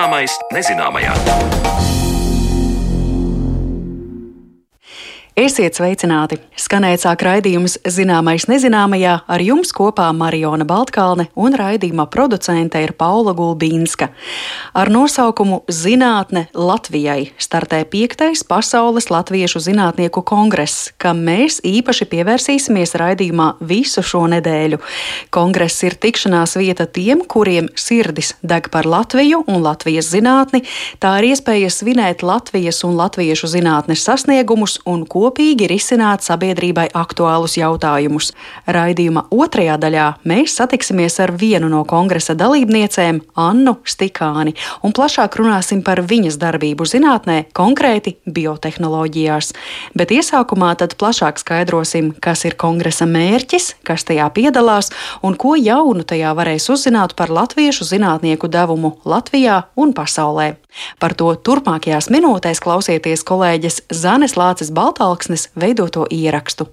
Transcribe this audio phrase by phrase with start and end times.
[0.00, 1.69] Zināmais nezināmajā.
[5.40, 6.36] Esiet sveicināti!
[6.60, 13.32] Skanēt sāk raidījums Zināmais nezināmajā ar jums kopā Mariona Baltkalne un raidījuma producente ir Paula
[13.38, 14.10] Gulbīnska.
[14.76, 23.48] Ar nosaukumu Zinātne Latvijai startē piektais Pasaules Latviešu zinātnieku kongress, kam mēs īpaši pievērsīsimies raidījumā
[23.64, 24.82] visu šo nedēļu.
[25.32, 30.66] Kongress ir tikšanās vieta tiem, kuriem sirdis deg par Latviju un Latvijas zinātni,
[31.00, 37.54] tā ir iespēja svinēt Latvijas un latviešu zinātnes sasniegumus un ko kopīgi risināt sabiedrībai aktuālus
[37.58, 38.32] jautājumus.
[38.66, 45.84] Raidījuma otrajā daļā mēs satiksimies ar vienu no kongresa dalībniecēm, Annu Stikāni, un plašāk runāsim
[45.86, 49.52] par viņas darbību zinātnē, konkrēti biotehnoloģijās.
[49.94, 54.90] Bet iesākumā tad plašāk skaidrosim, kas ir kongresa mērķis, kas tajā piedalās
[55.22, 60.56] un ko jaunu tajā varēs uzzināt par latviešu zinātnieku devumu Latvijā un pasaulē.
[61.02, 64.70] Par to turpmākajās minūtēs klausieties kolēģis Zanes Lācis
[65.20, 66.64] Baltalksnes veidoto ierakstu.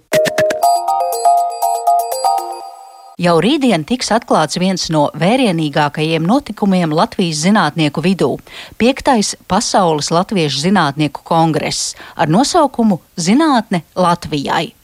[3.19, 8.37] Jau rītdien tiks atklāts viens no vērienīgākajiem notikumiem Latvijas zinātnieku vidū-
[8.79, 14.77] piektais Pasaules Latviešu zinātnieku kongress ar nosaukumu Zinātne Latvijai.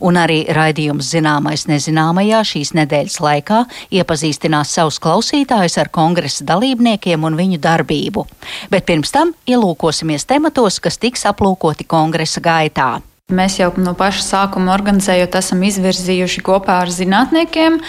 [0.00, 3.64] Un arī raidījums Zināmais nezināmajā šīs nedēļas laikā
[3.98, 8.26] iepazīstinās savus klausītājus ar kongresa dalībniekiem un viņu darbību.
[8.70, 12.96] Bet pirms tam ielūkosimies tematos, kas tiks aplūkoti kongresa gaitā.
[13.34, 17.80] Mēs jau no paša sākuma organizējot, esam izvirzījuši kopā ar zinātniekiem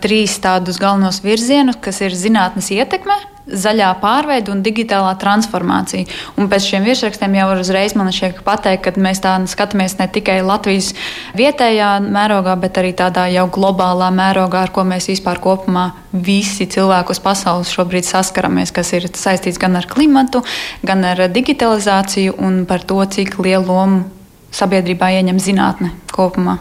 [0.00, 3.12] trīs tādus galvenos virzienus, kas ir zinātnes ietekme,
[3.44, 6.08] zaļā pārveide un digitālā transformācija.
[6.40, 10.40] Un pēc šiem virsrakstiem jau uzreiz man šķiet pateikt, ka mēs tā skatāmies ne tikai
[10.40, 10.94] Latvijas
[11.36, 17.12] vietējā mērogā, bet arī tādā jau globālā mērogā, ar ko mēs vispār kopumā visi cilvēki
[17.12, 20.40] uz pasaules šobrīd saskaramies, kas ir saistīts gan ar klimatu,
[20.80, 24.15] gan ar digitalizāciju un par to, cik lielu lomu
[24.54, 26.58] sabiedrībā ieņem zinātne kopumā.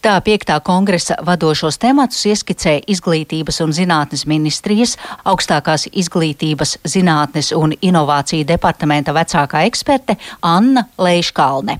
[0.00, 4.94] Tā piektā kongresa vadošos tematus ieskicēja Izglītības un zinātnes ministrijas,
[5.28, 11.76] augstākās izglītības, zinātnes un inovāciju departamenta vecākā eksperte Anna Leiškalne.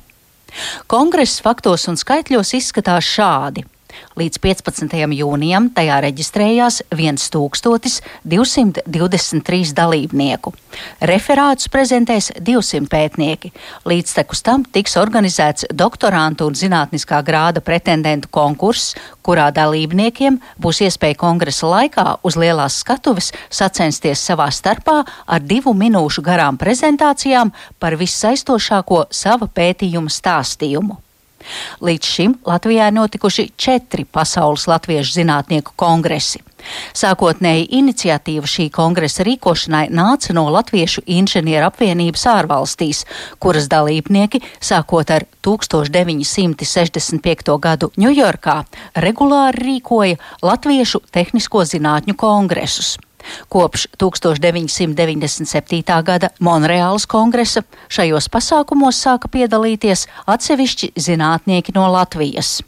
[0.87, 3.65] Kongress faktos un skaitļos izskatās šādi.
[4.21, 4.95] Līdz 15.
[5.17, 10.53] jūnijam tajā reģistrējās 1223 dalībnieku.
[11.11, 13.53] Referātus prezentēs 200 pētnieki.
[13.89, 18.95] Līdztekus tam tiks organizēts doktorantu un zinātniskā grāda pretendentu konkurss,
[19.27, 26.21] kurā dalībniekiem būs iespēja kongresa laikā uz lielās skatuves sacensties savā starpā ar divu minūšu
[26.25, 31.10] garām prezentācijām par vissaistošāko sava pētījuma stāstījumu.
[31.81, 36.41] Līdz šim Latvijā ir notikuši četri pasaules latviešu zinātnieku kongresi.
[36.97, 42.99] Sākotnēji iniciatīva šī kongresa rīkošanai nāca no Latviešu inženieru apvienības ārvalstīs,
[43.41, 47.59] kuras dalībnieki, sākot ar 1965.
[47.61, 48.65] gadu Ņujorkā,
[49.07, 52.91] regulāri rīkoja Latviešu tehnisko zinātņu kongresus.
[53.53, 56.03] Kopš 1997.
[56.07, 62.61] gada Monreāls kongresa šajos pasākumos sāka piedalīties atsevišķi zinātnieki no Latvijas.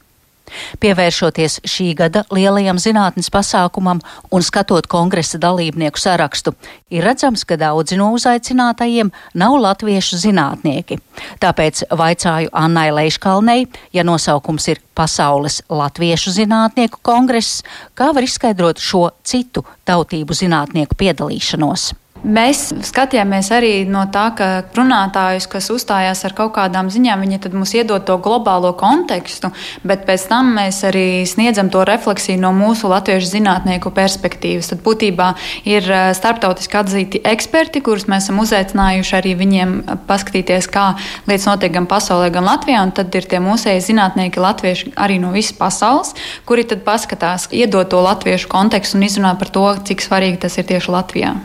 [0.82, 6.54] Pievēršoties šī gada lielajam zinātnes pasākumam un skatot kongresa dalībnieku sarakstu,
[6.90, 10.98] ir redzams, ka daudzi no uzaicinātajiem nav latviešu zinātnieki.
[11.42, 17.62] Tāpēc vaicāju Annai Leiškalnei, ja nosaukums ir Pasaules latviešu zinātnieku kongress,
[17.96, 21.92] kā var izskaidrot šo citu tautību zinātnieku piedalīšanos.
[22.22, 24.46] Mēs skatījāmies arī no tā, ka
[24.76, 29.50] runātājus, kas uzstājās ar kaut kādām ziņām, viņi mums iedod to globālo kontekstu,
[29.82, 34.70] bet pēc tam mēs arī sniedzam to refleksiju no mūsu latviešu zinātnieku perspektīvas.
[34.70, 35.32] Tad būtībā
[35.66, 40.92] ir eh, starptautiski atzīti eksperti, kurus mēs esam uzaicinājuši arī viņiem paskatīties, kā
[41.26, 45.58] lietas notiek gan pasaulē, gan Latvijā, tad ir tie mūsēji zinātnieki latvieši arī no visas
[45.58, 46.14] pasaules,
[46.46, 50.70] kuri tad paskatās, iedod to latviešu kontekstu un izrunā par to, cik svarīgi tas ir
[50.70, 51.40] tieši Latvijā.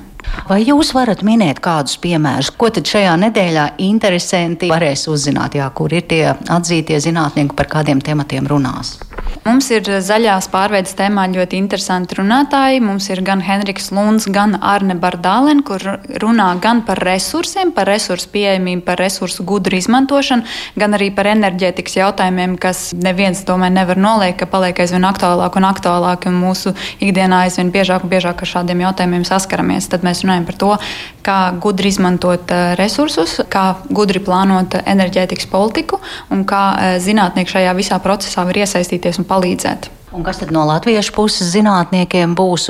[0.48, 5.94] Vai jūs varat minēt kādus piemērus, ko tad šajā nedēļā interesanti varēs uzzināt, jā, kur
[5.94, 8.98] ir tie atzītie zinātnieki, par kādiem tematiem runās?
[9.48, 12.82] Mums ir zaļās pārveides tēmā ļoti interesanti runātāji.
[12.84, 15.84] Mums ir gan Henriks Lunds, gan Arne Bardālen, kur
[16.20, 20.44] runā gan par resursiem, par resursu pieejamību, par resursu gudru izmantošanu,
[20.76, 25.70] gan arī par enerģētikas jautājumiem, kas neviens tomēr nevar noliekt, ka paliek aizvien aktuālāk un
[25.70, 29.88] aktuālāk, un mūsu ikdienā aizvien biežāk un biežāk ar šādiem jautājumiem saskaramies.
[29.92, 30.72] Tad mēs runājam par to,
[31.26, 36.02] kā gudri izmantot eh, resursus, kā gudri plānot enerģētikas politiku
[36.34, 39.92] un kā eh, zinātnieki šajā visā procesā var iesaistīties un palīdzēt.
[40.12, 42.70] Un kas tad no latviešu puses zinātniekiem būs?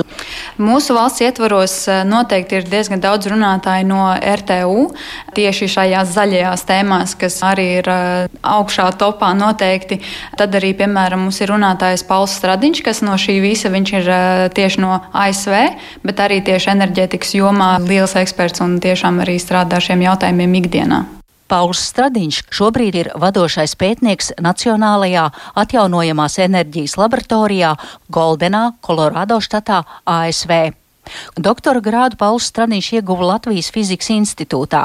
[0.58, 4.88] Mūsu valsts ietvaros eh, noteikti ir diezgan daudz runātāju no RTU
[5.36, 10.00] tieši šajās zaļajās tēmās, kas arī ir eh, augšā topā noteikti.
[10.38, 14.42] Tad arī, piemēram, mums ir runātājs Pauls Stradiņš, kas no šī visa viņš ir eh,
[14.58, 15.54] tieši no ASV,
[16.02, 21.04] bet arī tieši enerģētikas jomā liels eksperts un tiešām arī strādā šiem jautājumiem ikdienā.
[21.48, 25.24] Pauls Stradiņš šobrīd ir vadošais pētnieks Nacionālajā
[25.56, 27.70] atjaunojamās enerģijas laboratorijā
[28.12, 30.74] Goldenā, Kolorādo štatā, ASV.
[31.40, 34.82] Doktora grādu Pauls Stradiņš ieguva Latvijas Fizikas institūtā,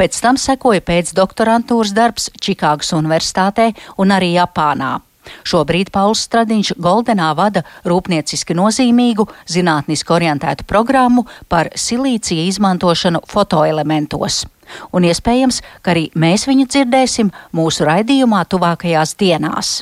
[0.00, 4.96] pēc tam sekoja pēcdoktorantūras darbs Čikāgas Universitātē un arī Japānā.
[5.44, 14.46] Šobrīd Pauls Stradiņš Goldenā vada rūpnieciski nozīmīgu, zinātniski orientētu programmu par silīcija izmantošanu fotoelementos
[14.92, 19.76] un iespējams, ka arī mēs viņu dzirdēsim mūsu raidījumā tuvākajās dienās.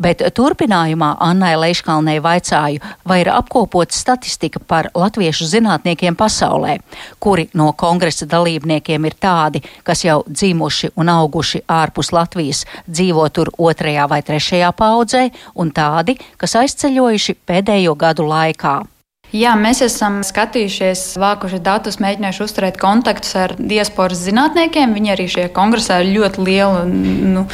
[0.00, 6.78] Bet turpinājumā Annai Leiškalnei vaicāju, vai ir apkopota statistika par latviešu zinātniekiem pasaulē,
[7.20, 13.52] kuri no kongresa dalībniekiem ir tādi, kas jau dzimuši un auguši ārpus Latvijas, dzīvo tur
[13.58, 18.80] otrajā vai trešajā paudzē, un tādi, kas aizceļojuši pēdējo gadu laikā.
[19.30, 24.90] Jā, mēs esam skatījušies, vākuši datus, mēģinājuši uzturēt kontaktus ar diasporas zinātniekiem.
[24.96, 26.80] Viņi arī šajā kongresā ļoti lielu
[27.36, 27.44] nu,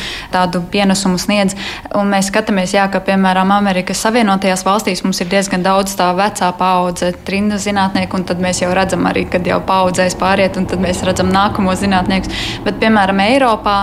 [0.72, 1.52] pienesumu sniedz.
[1.92, 6.48] Un mēs skatāmies, jā, ka piemēram Amerikas Savienotajās valstīs mums ir diezgan daudz tā vecā
[6.56, 10.80] paudze, trinda zinātnieku, un tad mēs jau redzam arī, kad jau paudzēs pāriet, un tad
[10.80, 12.32] mēs redzam nākamos zinātniekus.
[12.64, 13.76] Bet, piemēram, Eiropā,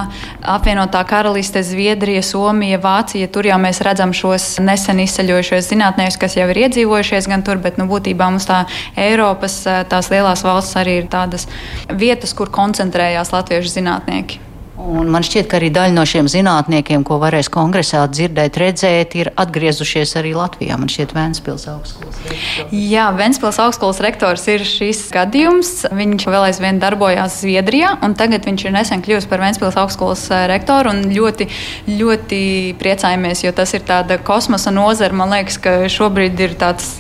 [0.56, 6.50] apvienotā karaliste, Zviedrija, Somija, Vācija, tur jau mēs redzam šos nesen izceļojušos zinātniekus, kas jau
[6.50, 8.64] ir iedzīvojušies gan tur, bet nu, būtībā mums tā
[9.00, 11.48] Eiropas tās lielās valsts arī ir tādas
[11.90, 14.44] vietas, kur koncentrējās latviešu zinātnieki.
[14.74, 19.30] Un man šķiet, ka arī daļa no šiem zinātniekiem, ko varēs kongresā dzirdēt, redzēt, ir
[19.40, 20.80] atgriezušies arī Latvijā.
[20.82, 22.74] Man šķiet, Vēnspils augstskolas rektors.
[22.74, 25.72] Jā, Vēnspils augstskolas rektors ir šis gadījums.
[25.94, 30.48] Viņš vēl aizvien darbojās Zviedrijā, un tagad viņš ir nesen kļuvis par Vēnspils augstskolas eh,
[30.52, 30.96] rektoru.
[31.14, 31.48] Ļoti,
[31.94, 32.42] ļoti
[32.82, 35.16] priecājamies, jo tas ir tāda kosmosa nozara.
[35.16, 36.98] Man liekas, ka šobrīd ir tāds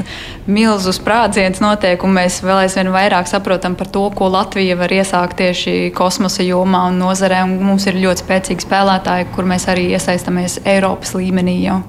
[0.48, 5.38] milzu sprādziens notiek, un mēs vēl aizvien vairāk saprotam par to, ko Latvija var iesākt
[5.40, 7.44] tieši kosmosa jomā un nozarē.
[7.48, 11.80] Un mums ir ļoti spēcīgi spēlētāji, kur mēs arī iesaistamies Eiropas līmenī jau.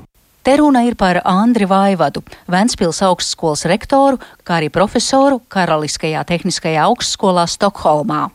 [0.44, 2.20] Te runa ir par Andri Vaivadu,
[2.52, 8.26] Ventspils augstskolas rektoru, kā arī profesoru Karaliskajā tehniskajā augstskolā Stokholmā.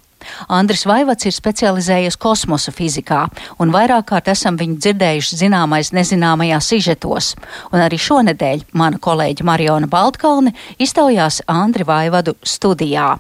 [0.50, 3.26] Andris Vaivats ir specializējies kosmosa fizikā,
[3.60, 7.34] un vairāk kārt esam viņu dzirdējuši zināmais nezināmajā sižetos.
[7.74, 13.16] Un arī šonedēļ mana kolēģe Mariona Baltkalne iztaujās Andri Vaivadu studijā.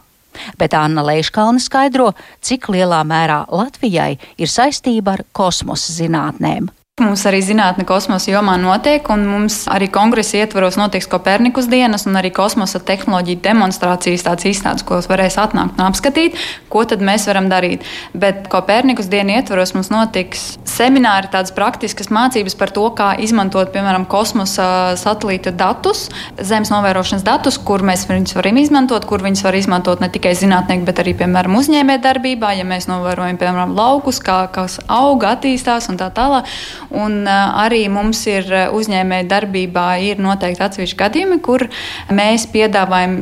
[0.59, 2.11] Bet Anna Leiškalna skaidro,
[2.45, 6.69] cik lielā mērā Latvijai ir saistība ar kosmosa zinātnēm.
[6.99, 12.17] Mums arī zinātne kosmosa jomā notiek, un mums arī kongresa ietvaros notiks Kopernikus dienas un
[12.19, 16.35] arī kosmosa tehnoloģiju demonstrācijas tāds izstādes, ko varēs atnākt un apskatīt,
[16.67, 17.85] ko tad mēs varam darīt.
[18.11, 24.03] Bet Kopernikus dienu ietvaros mums notiks semināri, tādas praktiskas mācības par to, kā izmantot, piemēram,
[24.11, 30.03] kosmosa satelīta datus, zemes novērošanas datus, kur mēs viņus varam izmantot, kur viņus var izmantot
[30.03, 35.37] ne tikai zinātnieki, bet arī, piemēram, uzņēmējdarbībā, ja mēs novērojam, piemēram, laukus, kā kas auga,
[35.37, 36.49] attīstās un tā tālāk.
[36.89, 41.67] Un arī mums ir uzņēmēja darbībā ir noteikti atsevišķi gadījumi, kur
[42.09, 43.19] mēs piedāvājam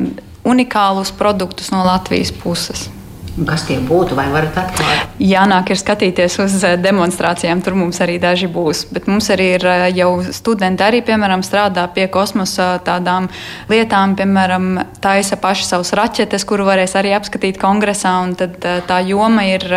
[0.48, 2.88] unikālus produktus no Latvijas puses.
[3.46, 5.12] Kas tie būtu, vai varat atklāt?
[5.22, 8.88] Jānāk ir skatīties uz demonstrācijām, tur mums arī daži būs.
[8.90, 13.28] Bet mums arī ir jau studenti, arī, piemēram, strādā pie kosmosa tādām
[13.70, 14.70] lietām, piemēram,
[15.04, 18.16] taisa paši savus raķetes, kuru varēs arī apskatīt kongresā.
[18.38, 18.58] Tad
[18.90, 19.68] tā joma ir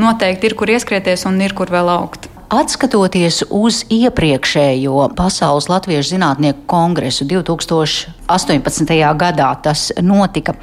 [0.00, 2.26] noteikti, ir kur ieskrieties un ir kur vēl augt.
[2.46, 8.92] Atskatoties uz iepriekšējo Pasaules Latviešu zinātnieku kongresu 2018.
[9.18, 10.54] gadā, tas notika.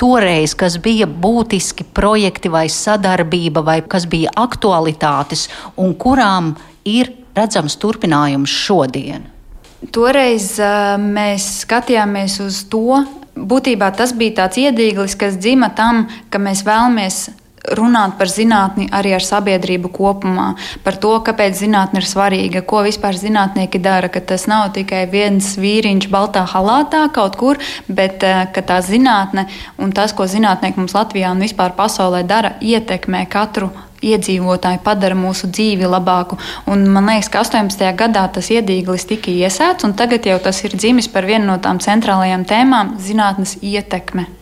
[0.00, 6.54] Toreiz, kas bija būtiski projekti vai sadarbība, vai kas bija aktualitātes, un kurām
[6.88, 9.28] ir redzams turpinājums šodien?
[9.92, 13.02] Toreiz uh, mēs skatījāmies uz to,
[13.36, 17.26] būtībā tas bija tāds iedīglis, kas dzima tam, ka mēs vēlamies
[17.70, 20.52] runāt par zinātni arī ar sabiedrību kopumā,
[20.84, 25.54] par to, kāpēc zinātne ir svarīga, ko vispār zinātnieki dara, ka tas nav tikai viens
[25.60, 29.46] vīriņš baltā halātā kaut kur, bet eh, ka tā zinātne
[29.78, 33.70] un tas, ko zinātnieki mums Latvijā un vispār pasaulē dara, ietekmē katru
[34.02, 36.38] iedzīvotāji padara mūsu dzīvi labāku.
[36.66, 37.86] Un man liekas, ka 18.
[37.98, 41.78] gadā tas iedīglis tika iesēts, un tagad jau tas ir dzimis par vienu no tām
[41.78, 44.41] centrālajām tēmām- zinātnes ietekme.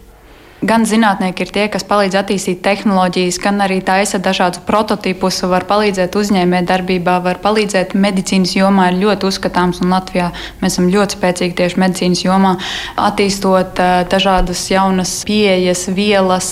[0.62, 6.16] Gan zinātnieki ir tie, kas palīdz attīstīt tehnoloģijas, gan arī taisa dažādus prototipus, var palīdzēt
[6.20, 8.90] uzņēmējdarbībā, var palīdzēt medicīnas jomā.
[8.90, 12.54] Ir ļoti uzskatāms, un Latvijā mēs esam ļoti spēcīgi tieši medicīnas jomā,
[13.00, 16.50] attīstot uh, dažādas jaunas pieejas, vielas,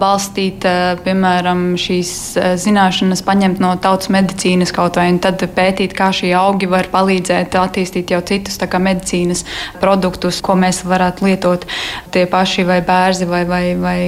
[0.00, 5.94] balstīt, uh, piemēram, šīs uh, zināšanas, paņemt no tautas medicīnas kaut vai, un tad pētīt,
[5.96, 9.44] kā šie augi var palīdzēt attīstīt jau citus medicīnas
[9.80, 11.66] produktus, ko mēs varētu lietot
[12.14, 14.00] tie paši vai bērzi vai, vai, vai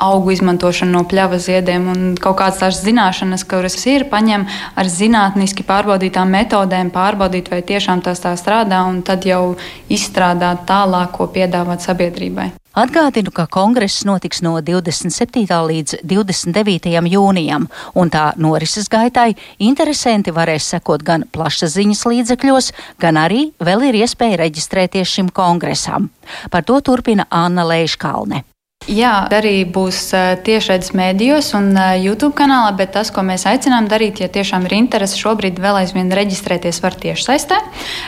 [0.00, 4.46] augu izmantošanu no pļavas ziediem un kaut kādas tādas zināšanas, kuras ir paņem
[4.80, 9.58] ar zinātniski pārbaudītām metodēm, pārbaudīt, vai tiešām tas tā strādā, un tad jau
[9.92, 12.50] izstrādāt tālāk, ko piedāvāt sabiedrībai.
[12.80, 15.42] Atgādinu, ka kongress notiks no 27.
[15.42, 16.92] līdz 29.
[17.10, 17.66] jūnijam,
[17.98, 22.70] un tā norises gaitai interesanti varēs sekot gan plašsaziņas līdzekļos,
[23.02, 26.12] gan arī vēl ir iespēja reģistrēties šim kongresam.
[26.54, 28.44] Par to turpina Anna Leiškalne.
[28.90, 30.08] Jā, arī būs
[30.42, 31.68] tiešraides mēdījos un
[32.00, 36.10] YouTube kanālā, bet tas, ko mēs aicinām darīt, ja tiešām ir interese, šobrīd vēl aizvien
[36.10, 37.60] reģistrēties var tiešsaistē.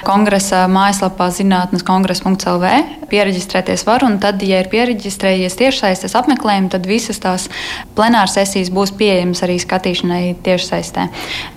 [0.03, 2.73] Kongresa mājaslapā zinātnes kongresa.lv
[3.13, 7.47] pieregistrēties var, un tad, ja ir pieregistrējies tiešsaistes apmeklējumi, tad visas tās
[7.95, 11.05] plenāras sesijas būs pieejamas arī skatīšanai tiešsaistē.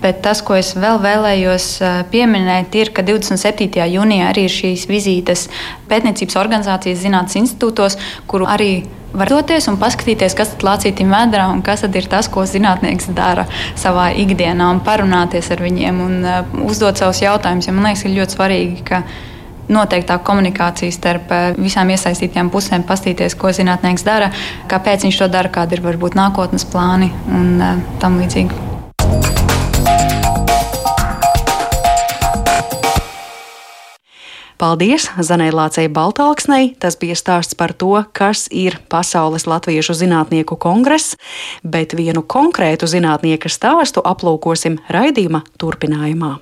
[0.04, 1.66] Bet tas, ko es vēl vēlējos
[2.12, 3.74] pieminēt, ir, ka 27.
[3.96, 5.48] jūnijā arī ir šīs vizītes
[5.90, 7.98] pētniecības organizācijas zinātnes institūtos,
[8.30, 8.70] kuru arī
[9.16, 13.10] var doties un paskatīties, kas tad lācītim vēdā un kas tad ir tas, ko zinātnieks
[13.16, 13.46] dara
[13.78, 17.68] savā ikdienā, un parunāties ar viņiem un uh, uzdot savus jautājumus.
[17.68, 19.02] Ja man liekas, ir ļoti svarīgi, ka
[19.72, 24.30] noteiktā komunikācija starp uh, visām iesaistītajām pusēm, paskatīties, ko zinātnieks dara,
[24.70, 28.66] kāpēc viņš to dara, kādi ir varbūt nākotnes plāni un uh, tam līdzīgi.
[34.58, 36.70] Paldies Zanai Lācei Baltāksnei.
[36.80, 41.18] Tas bija stāsts par to, kas ir Pasaules Latviešu zinātnieku kongress,
[41.60, 46.38] bet vienu konkrētu zinātnieka stāstu aplūkosim raidījuma turpinājumā.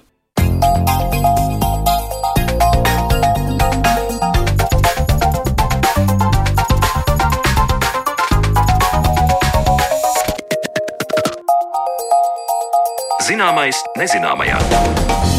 [13.25, 15.34] Zināmais nezināmajā.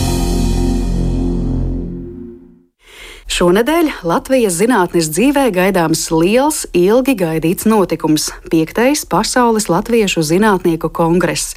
[3.35, 11.53] Šonadēļ Latvijas zinātnes dzīvē gaidāms liels, ilgi gaidīts notikums- piektais Pasaules Latviešu zinātnieku kongress.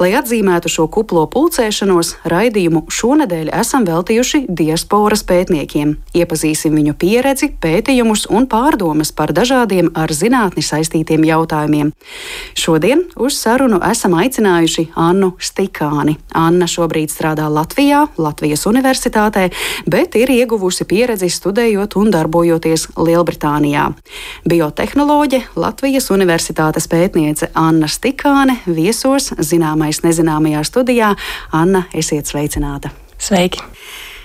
[0.00, 5.94] Lai atzīmētu šo kuplo pulcēšanos, raidījumu šonadēļ esam veltījuši diasporas pētniekiem.
[6.12, 11.92] Iepazīsim viņu pieredzi, pētījumus un pārdomas par dažādiem ar zinātni saistītiem jautājumiem.
[12.56, 16.16] Šodien uz sarunu esam aicinājuši Annu Stikāni.
[16.34, 19.52] Anna šobrīd strādā Latvijā, Latvijas Universitātē,
[19.86, 23.90] bet ir ieguvusi pieredzi pieredzi studējot un darbojoties Lielbritānijā.
[24.48, 31.12] Biotehnoloģe, Latvijas Universitātes pētniece Anna Stikāne viesos zināmais nezināmajā studijā.
[31.52, 32.94] Anna, esiet sveicināta!
[33.18, 33.60] Sveiki!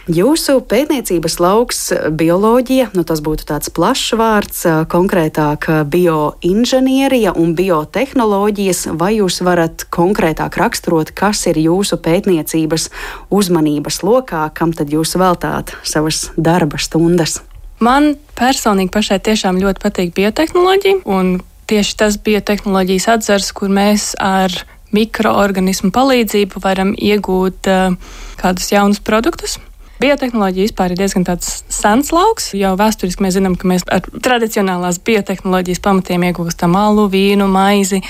[0.08, 1.80] Jūsu pētniecības lauks
[2.16, 10.56] bioloģija, nu tas būtu tāds plašs vārds, konkrētāk bioinženierija un biotehnoloģijas, vai jūs varat konkrētāk
[10.62, 12.88] raksturot, kas ir jūsu pētniecības
[13.36, 17.42] uzmanības lokā, kam tad jūs veltāt savas darba stundas?
[17.84, 24.56] Man personīgi pašai tiešām ļoti patīk biotehnoloģija, un tieši tas biotehnoloģijas atzars, kur mēs ar
[24.96, 27.98] mikroorganismu palīdzību varam iegūt uh,
[28.40, 29.60] kādus jaunus produktus.
[29.98, 32.52] Biotehnoloģija vispār ir diezgan sens lauks.
[32.54, 38.04] Jau vēsturiski mēs zinām, ka mēs ar tradicionālās biotehnoloģijas pamatiem iegūstam alu, vīnu, maizi,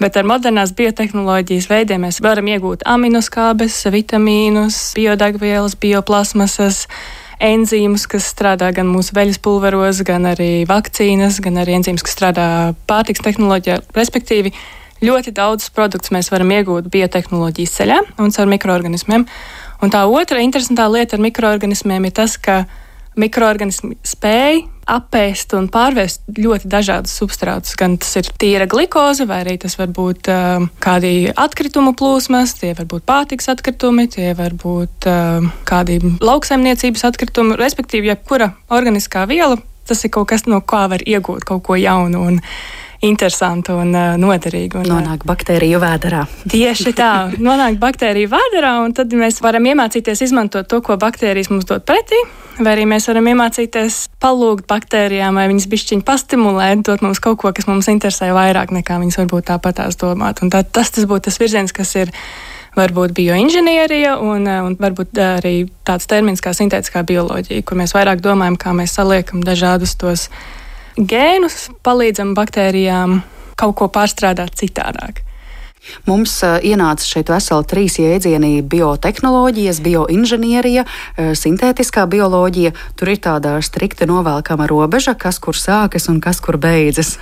[0.00, 6.86] bet ar modernās biotehnoloģijas veidiem mēs varam iegūt aminoskābes, vitamīnus, biodegvielas, bioplasmasas
[7.44, 12.46] enzīmus, kas strādā gan mūsu veļas pulveros, gan arī vakcīnas, gan arī enzīmus, kas strādā
[12.88, 14.54] pārtiks tehnoloģijā, respektīvi.
[15.04, 19.26] Ļoti daudz produktus mēs varam iegūt biotehnoloģijas ceļā un caur mikroorganismiem.
[19.84, 22.62] Un tā otra interesantā lieta ar mikroorganismiem ir tas, ka
[23.20, 27.76] mikroorganismi spēj apēst un pārvērst ļoti dažādus substrātus.
[27.78, 32.72] Gan tas ir tīra glikoze, vai arī tas var būt uh, kādi atkritumu plūsmas, tie
[32.76, 39.60] var būt pārtiks atkritumi, tie var būt uh, kādi lauksaimniecības atkritumi, respektīvi, jebkura organiskā viela.
[39.84, 42.24] Tas ir kaut kas, no kā var iegūt kaut ko jaunu.
[42.24, 42.40] Un,
[43.00, 44.82] interesantu un uh, noderīgu.
[44.82, 46.24] Un, nonāk baktēriju vēdā.
[46.50, 47.10] Tieši tā,
[47.42, 52.20] nonāk baktēriju vēdā, un tad mēs varam iemācīties izmantot to, ko baktērijas mums dod pretī.
[52.54, 57.50] Vai arī mēs varam iemācīties palūgt baktērijām, vai viņas bišķiņi pastimulēt, dot mums kaut ko,
[57.54, 60.44] kas mums interesē vairāk nekā viņas varbūt tāpatās domāt.
[60.44, 62.14] Un tā, tas, tas būtu tas virziens, kas ir
[62.78, 65.54] varbūt bioinženierija un, un varbūt arī
[65.86, 70.28] tāds termins kā sintētiskā bioloģija, kur mēs vairāk domājam, kā mēs saliekam dažādus tos
[70.96, 73.22] gēnus, palīdzam baktērijām
[73.58, 75.22] kaut ko pārstrādāt citādāk.
[76.08, 80.86] Mums ienāca šeit veseli trīs jēdzieni- biotehnoloģijas, bioinženierija,
[81.16, 82.72] sintētiskā bioloģija.
[82.96, 87.18] Tur ir tāda strikta novelkama robeža, kas kur sākas un kas kur beidzas.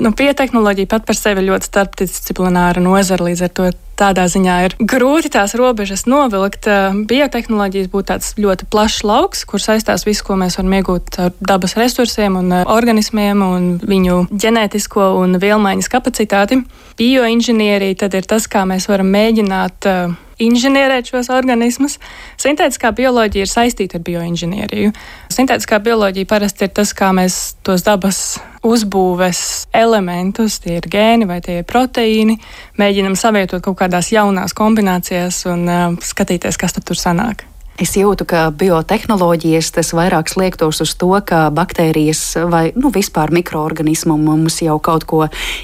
[0.00, 5.30] Nu, Biotehnoloģija pat par sevi ļoti starpdisciplināra nozara, līdz ar to tādā ziņā ir grūti
[5.34, 6.68] tās robežas novilkt.
[7.10, 11.76] Biotehnoloģijas būtu tāds ļoti plašs lauks, kur saistās viss, ko mēs varam iegūt ar dabas
[11.80, 16.62] resursiem un organismiem un viņu ģenētisko un vielmaiņas kapacitāti.
[17.00, 19.88] Bioinženierija tad ir tas, kā mēs varam mēģināt
[20.40, 21.98] inženierēt šos organismus.
[22.40, 24.92] Sintētiskā bioloģija ir saistīta ar bioinženieriju.
[25.32, 31.38] Sintētiskā bioloģija parasti ir tas, kā mēs tos dabas uzbūves elementus, tie ir gēni vai
[31.44, 32.36] tie ir proteīni,
[32.80, 37.50] mēģinam savietot kaut kādās jaunās kombinācijās un uh, skatīties, kas tur sanāk.
[37.80, 42.20] Es jūtu, ka biotehnoloģijas tas vairāk sliektos uz to, ka baktērijas
[42.52, 45.22] vai nu, vispār mikroorganismu mums jau kaut ko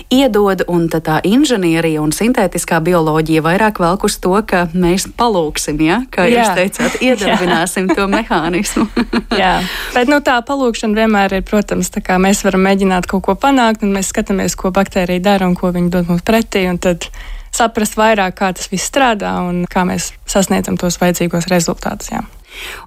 [0.09, 6.01] iedod, un tā inženierija un sintētiskā bioloģija vairāk velk uz to, ka mēs palūksim, ja?
[6.09, 6.41] kā Jā.
[6.41, 8.89] jūs teicāt, iedarbināsim to mehānismu.
[9.43, 9.59] Jā,
[9.93, 13.85] bet nu, tā palūkšana vienmēr ir, protams, tā kā mēs varam mēģināt kaut ko panākt,
[13.85, 17.11] un mēs skatāmies, ko baktērija dara un ko viņi dod mums pretī, tad
[17.57, 22.13] saprast vairāk, kā tas viss strādā un kā mēs sasniedzam tos vajadzīgos rezultātus.
[22.15, 22.25] Jā.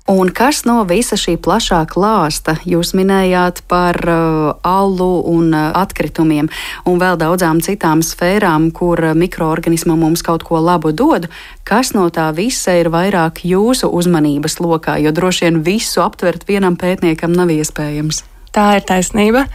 [0.10, 6.50] Un kas no visa šī plašā klāsta jūs minējāt par uh, alu un uh, atkritumiem,
[6.90, 11.30] un vēl daudzām citām sfērām, kur mikroorganismi mums kaut ko labu dod?
[11.68, 16.80] Kas no tā visa ir vairāk jūsu uzmanības lokā, jo droši vien visu aptvert vienam
[16.80, 18.24] pētniekam nav iespējams?
[18.56, 19.46] Tā ir taisnība.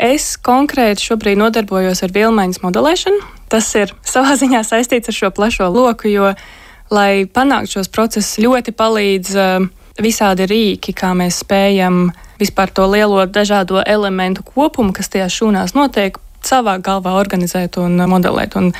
[0.00, 3.18] Es konkrēti šobrīd nodarbojos ar vilmaiņas modelēšanu.
[3.52, 6.30] Tas ir savā ziņā saistīts ar šo plašo loku, jo,
[6.88, 9.66] lai panāktu šos procesus, ļoti palīdz uh,
[10.00, 12.06] visādi rīki, kā mēs spējam
[12.40, 18.56] vispār to lielo dažādo elementu kopumu, kas tajā šūnās notiek, savā galvā organizēt un modelēt.
[18.56, 18.72] Un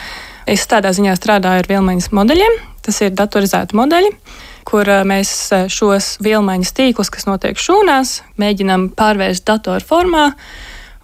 [0.48, 2.58] es tādā ziņā strādāju ar vilmaiņas modeļiem.
[2.80, 4.16] Tas ir datorizēti modeļi
[4.70, 10.30] kur uh, mēs uh, šos vielmaiņas tīklus, kas notiek šūnās, mēģinām pārvērst datoru formā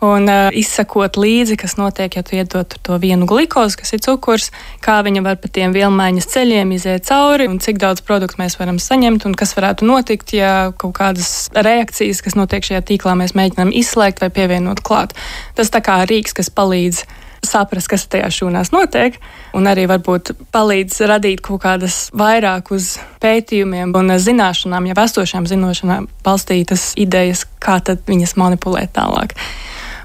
[0.04, 4.50] un uh, izsekot līdzi, kas notiek, ja tu iedod to vienu glikozi, kas ir cukurs,
[4.84, 8.80] kā viņa var pa tiem vielmaiņas ceļiem iziet cauri un cik daudz produktu mēs varam
[8.82, 13.72] saņemt un kas varētu notikt, ja kaut kādas reakcijas, kas notiek šajā tīklā, mēs mēģinām
[13.72, 15.16] izslēgt vai pievienot klāt.
[15.56, 17.06] Tas tā kā rīks, kas palīdz
[17.46, 19.16] saprast, kas tajā šūnās notiek,
[19.56, 26.10] un arī varbūt palīdz radīt kaut kādas vairāk uz pētījumiem un zināšanām, jau esošām zināšanām
[26.26, 29.36] balstītas idejas, kā tad viņas manipulēt tālāk.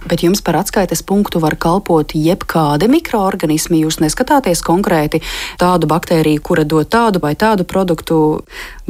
[0.10, 3.84] Bet jums par atskaites punktu var kalpot jebkādi mikroorganismi.
[3.86, 5.22] Jūs neskatāties konkrēti
[5.62, 8.18] tādu baktēriju, kura dod tādu vai tādu produktu.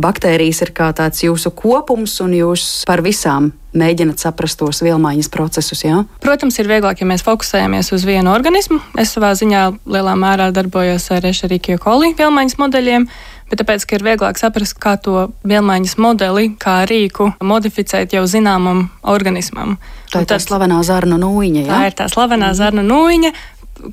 [0.02, 5.84] Baktērijas ir kā tāds jūsu kopums, un jūs par visām mēģināt saprast tos vielmaiņas procesus.
[5.86, 6.02] Jā?
[6.24, 8.82] Protams, ir vieglāk, ja mēs fokusējamies uz vienu organismu.
[9.00, 13.08] Es savā ziņā lielā mērā darbojos ar Ešerīkiju koli vielmaiņas modeļiem
[13.52, 18.88] bet tāpēc, ka ir vieglāk saprast, kā to vielmaiņas modeli, kā rīku modificēt jau zināmam
[19.04, 19.78] organismam.
[20.12, 21.66] Tā ir tā slavenā zarnu nūjiņa.
[21.66, 21.72] Jā?
[21.72, 22.60] Tā ir tā slavenā mm.
[22.62, 23.32] zarnu nūjiņa,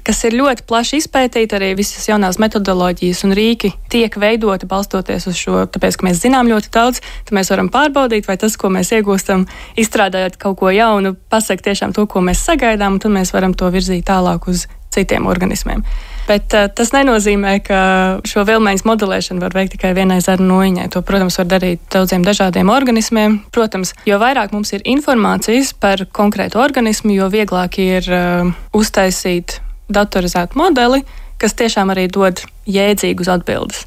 [0.05, 5.39] kas ir ļoti plaši izpētīta, arī visas jaunās metodoloģijas un rīki tiek veidoti balstoties uz
[5.39, 8.93] šo, tāpēc, ka mēs zinām ļoti daudz, tad mēs varam pārbaudīt, vai tas, ko mēs
[8.97, 9.47] iegūstam,
[9.81, 13.71] izstrādājot kaut ko jaunu, pasaka tiešām to, ko mēs sagaidām, un tad mēs varam to
[13.75, 15.85] virzīt tālāk uz citiem organismiem.
[16.29, 17.81] Bet uh, tas nenozīmē, ka
[18.29, 20.89] šo vilmaiņas modelēšanu var veikt tikai vienai zarnu noiņai.
[20.93, 23.39] To, protams, var darīt daudziem dažādiem organismiem.
[23.55, 30.61] Protams, jo vairāk mums ir informācijas par konkrētu organismu, jo vieglāk ir uh, uztaisīt datorizētu
[30.61, 31.01] modeli,
[31.41, 33.87] kas tiešām arī dod jēdzīgus atbildes.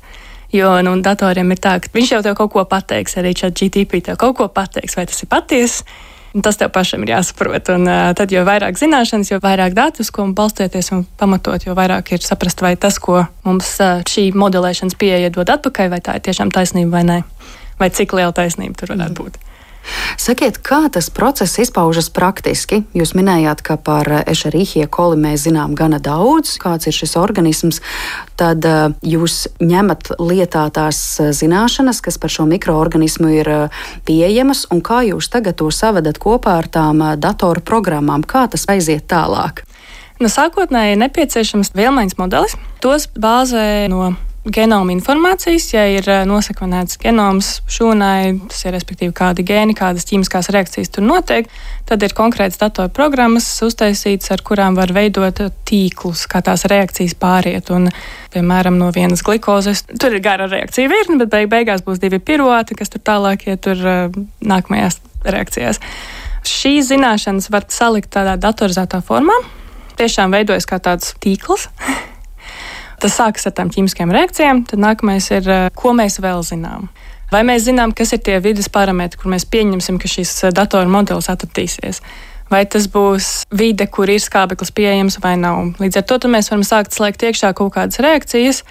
[0.51, 4.01] Jo nu, datoriem ir tā, ka viņš jau tev kaut ko pateiks, arī šādi GTP
[4.09, 5.85] tev kaut ko pateiks, vai tas ir patiesa
[6.31, 7.73] Tas tev pašam ir jāsaprot.
[7.75, 12.13] Un, uh, tad, jo vairāk zināšanas, jo vairāk datus, ko balstīties un pamatot, jo vairāk
[12.15, 16.23] ir saprast, vai tas, ko mums uh, šī modelēšanas pieeja dod atpakaļ, vai tā ir
[16.29, 17.21] tiešām taisnība vai nē.
[17.81, 19.41] Vai cik liela taisnība tur varētu būt.
[20.21, 22.83] Sakiet, kā tas process izpaužas praktiski?
[22.97, 27.81] Jūs minējāt, ka par ešerīhie koli mēs zinām gana daudz, kāds ir šis organisms.
[28.39, 34.67] Tad uh, jūs ņemat lietā tās eh, zināšanas, kas par šo mikroorganismu ir uh, pieejamas,
[34.73, 38.25] un kā jūs tagad to savedat kopā ar tām datoru programmām?
[38.25, 39.65] Kā tas aiziet tālāk?
[40.21, 42.59] Nu, sākotnēji ir nepieciešams vielmaiņas modelis.
[42.83, 44.11] Tos bāzē no
[44.45, 50.49] genoma informācijas, ja ir eh, nosakvenēts genoms šūnai, tas ir respektīvi kādi gēni, kādas ķīmiskās
[50.53, 51.49] reakcijas tur notiek,
[51.89, 57.69] tad ir konkrēts datorprogrammas uztaisīts, ar kurām var veidot tīklus, kā tās reakcijas pāriet.
[57.75, 57.91] Un,
[58.33, 62.77] piemēram, no vienas glikozes, tur ir gara reakcija virkne, bet beig beigās būs divi piruāti,
[62.79, 65.81] kas tur tālāk iet tur eh, nākamajās reakcijās.
[66.49, 69.35] Šīs zināšanas var salikt tādā datorizētā formā.
[70.01, 71.69] Tiešām veidojas kā tāds tīkls.
[73.01, 76.89] Tas sākas ar tām ķīmiskajām reakcijām, tad nākamais ir, eh, ko mēs vēl zinām.
[77.31, 80.89] Vai mēs zinām, kas ir tie vidas parametri, kur mēs pieņemsim, ka šis eh, datoru
[80.89, 82.01] modelis atradīsies?
[82.51, 85.73] Vai tas būs vide, kur ir skābeklis pieejams vai nav?
[85.79, 88.63] Līdz ar to mēs varam sākt slēgt iekšā kaut kādas reakcijas,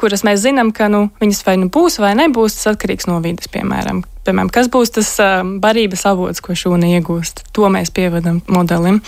[0.00, 3.50] kuras mēs zinām, ka nu, viņas vai nu būs vai nebūs, tas atkarīgs no vidas,
[3.52, 4.02] piemēram.
[4.24, 7.42] Piemēram, kas būs tas um, barības avots, ko šūna iegūst?
[7.56, 9.02] To mēs pievedam modelim.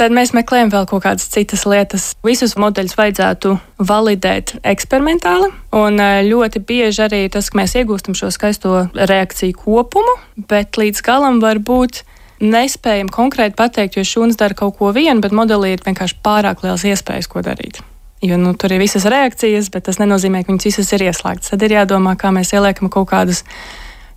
[0.00, 2.06] Tad mēs meklējam vēl kaut kādas citas lietas.
[2.24, 3.52] Visus modeļus vajadzētu
[3.84, 5.50] validēt eksperimentāli.
[5.76, 10.16] Un uh, ļoti bieži arī tas, ka mēs iegūstam šo skaisto reakciju kopumu,
[10.48, 12.00] bet līdz galam var būt
[12.42, 16.88] nespējam konkrēti pateikt, jo šūnas dara kaut ko vienu, bet modelī ir vienkārši pārāk liels
[16.88, 17.84] iespējas, ko darīt.
[18.22, 21.50] Jo nu, tur ir visas reakcijas, bet tas nenozīmē, ka viņas visas ir ieslēgtas.
[21.50, 23.42] Tad ir jādomā, kā mēs ieliekam kaut kādus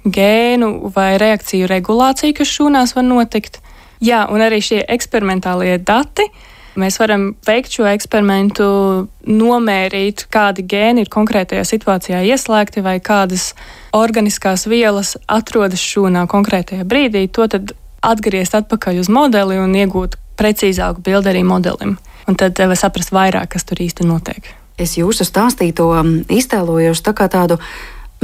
[0.06, 3.58] gēnu vai reakciju regulāciju, kas šūnās var notikt.
[4.06, 6.30] Jā, un arī šie eksperimentālie dati.
[6.78, 8.66] Mēs varam veikt šo eksperimentu,
[9.26, 13.54] nomērīt, kādi gēni ir konkrētajā situācijā ieslēgti vai kādas
[13.96, 17.26] organiskās vielas atrodas šūnā konkrētajā brīdī.
[17.34, 17.74] To tad
[18.06, 21.96] atgriezt atpakaļ uz modeli un iegūt precīzāku bildi arī modelim
[22.28, 24.54] un tad var saprast vairāk, kas tur īsti notiek.
[24.78, 27.60] Es jūsu stāstīto um, iztēlojos tā kā tādu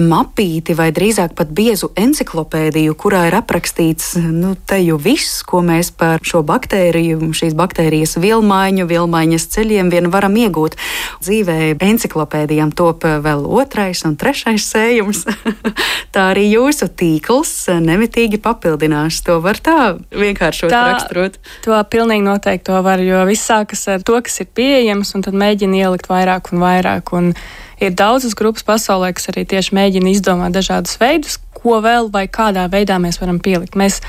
[0.07, 5.91] mapīti vai drīzāk pat biezu enciklopēdiju, kurā ir aprakstīts nu, te jau viss, ko mēs
[5.97, 10.77] par šo baktēriju, šīs baktērijas vilmaiņu, vilmaiņas ceļiem vien varam iegūt.
[11.23, 15.25] Dzīvē enciklopēdijām top vēl otrais un trešais sējums.
[16.15, 19.21] tā arī jūsu tīkls nemitīgi papildinās.
[19.27, 19.79] To var tā
[20.11, 21.39] vienkāršot tā, raksturot.
[21.65, 25.37] To pilnīgi noteikti to var, jo viss sākas ar to, kas ir pieejams, un tad
[25.37, 27.13] mēģina ielikt vairāk un vairāk.
[27.17, 27.33] Un
[27.81, 32.67] Ir daudzas grupas pasaulē, kas arī tieši mēģina izdomāt dažādus veidus, ko vēl vai kādā
[32.69, 33.77] veidā mēs varam pielikt.
[33.79, 33.99] Mēs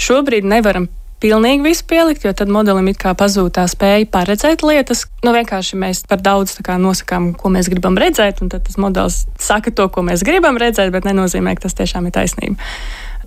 [0.00, 0.88] šobrīd nevaram
[1.20, 5.04] pilnīgi visu pielikt, jo tad modelim it kā pazūd tā spēja paredzēt lietas.
[5.24, 9.70] Nu, vienkārši mēs par daudz nosakām, ko mēs gribam redzēt, un tad tas modelis saka
[9.70, 12.56] to, ko mēs gribam redzēt, bet nenozīmē, ka tas tiešām ir taisnība.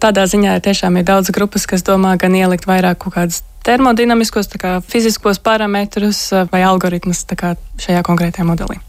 [0.04, 4.74] Tādā ziņā tiešām ir daudz grupas, kas domā gan ielikt vairāk kaut kādas termodinamiskos, kā,
[4.84, 8.82] fiziskos parametrus eh, vai algoritmus šajā konkrētajā modelī.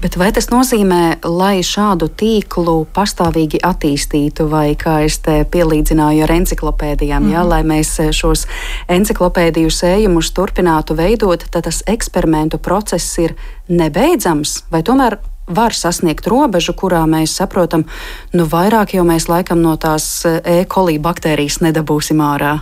[0.00, 6.34] Bet vai tas nozīmē, lai šādu tīklu pastāvīgi attīstītu, vai kā es te pielīdzināju ar
[6.38, 7.36] enciklopēdijām, mm -hmm.
[7.36, 8.46] ja, lai mēs šos
[8.88, 13.36] enciklopēdiju sējumus turpinātu veidot, tad tas eksperimentu process ir
[13.68, 17.86] nebeidzams, vai tomēr var sasniegt robežu, kurā mēs saprotam,
[18.34, 20.64] nu vairāk jau mēs laikam no tās E.
[20.68, 22.58] coli baktērijas nedabūsim ārā.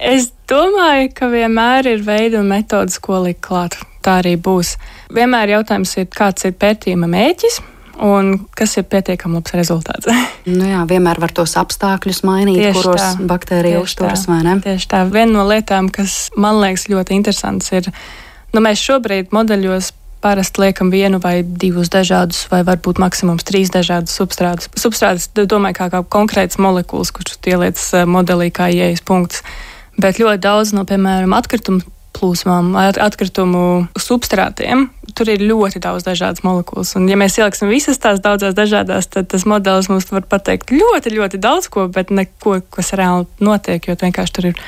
[0.00, 3.76] Es domāju, ka vienmēr ir veidi un metodas, ko likt klāt.
[4.00, 4.78] Tā arī būs.
[5.12, 7.60] Vienmēr jautājums ir, kāds ir pētījuma mēķis.
[8.00, 10.08] Un kas ir pietiekami labs rezultāts?
[10.48, 14.24] nu jā, vienmēr var tos apstākļus mainīt, tieši kuros tā, baktērija uzturas.
[14.64, 15.02] Tieši tā.
[15.12, 17.90] Viena no lietām, kas man liekas ļoti interesants, ir,
[18.56, 24.14] nu, mēs šobrīd modeļos parasti liekam vienu vai divus dažādus, vai varbūt maksimums trīs dažādus
[24.20, 24.68] substrātus.
[24.76, 29.44] Substrātus domāju kā, kā konkrēts molekulas, kurš ieliec eh, modelī kā ieejas punkts
[30.00, 31.84] bet ļoti daudz no, piemēram, atkritumu
[32.16, 34.88] plūsmām, atkritumu substrātiem.
[35.16, 36.92] Tur ir ļoti daudz dažādas molekulas.
[36.98, 41.14] Un, ja mēs ieliksim visas tās daudzās dažādās, tad tas modelis mums var pateikt ļoti,
[41.16, 44.62] ļoti daudz ko, bet neko, kas reāli notiek, jo vienkārši tur ir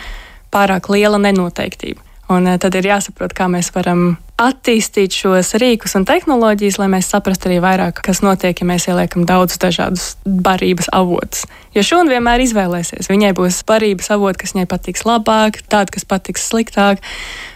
[0.54, 2.02] pārāk liela nenoteiktība.
[2.32, 7.10] Un eh, tad ir jāsaprot, kā mēs varam attīstīt šos rīkus un tehnoloģijas, lai mēs
[7.12, 11.46] saprastu arī vairāk, kas notiek, ja mēs ieliekam daudzus dažādus barības avotus.
[11.76, 13.10] Jo šūna vienmēr izvēlēsies.
[13.12, 17.02] Viņai būs barības avoti, kas viņai patiks labāk, tādi, kas patiks sliktāk.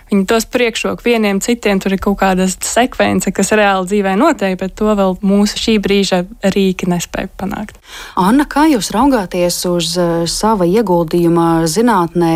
[0.06, 4.76] Viņi tos priekšroku vieniem citiem, tur ir kaut kāda sekvence, kas reāli dzīvē notiek, bet
[4.78, 6.20] to vēl mūsu šī brīža
[6.54, 7.80] rīki nespēja panākt.
[8.14, 12.32] Anna, kā jūs raugāties uz uh, sava ieguldījuma zinātnē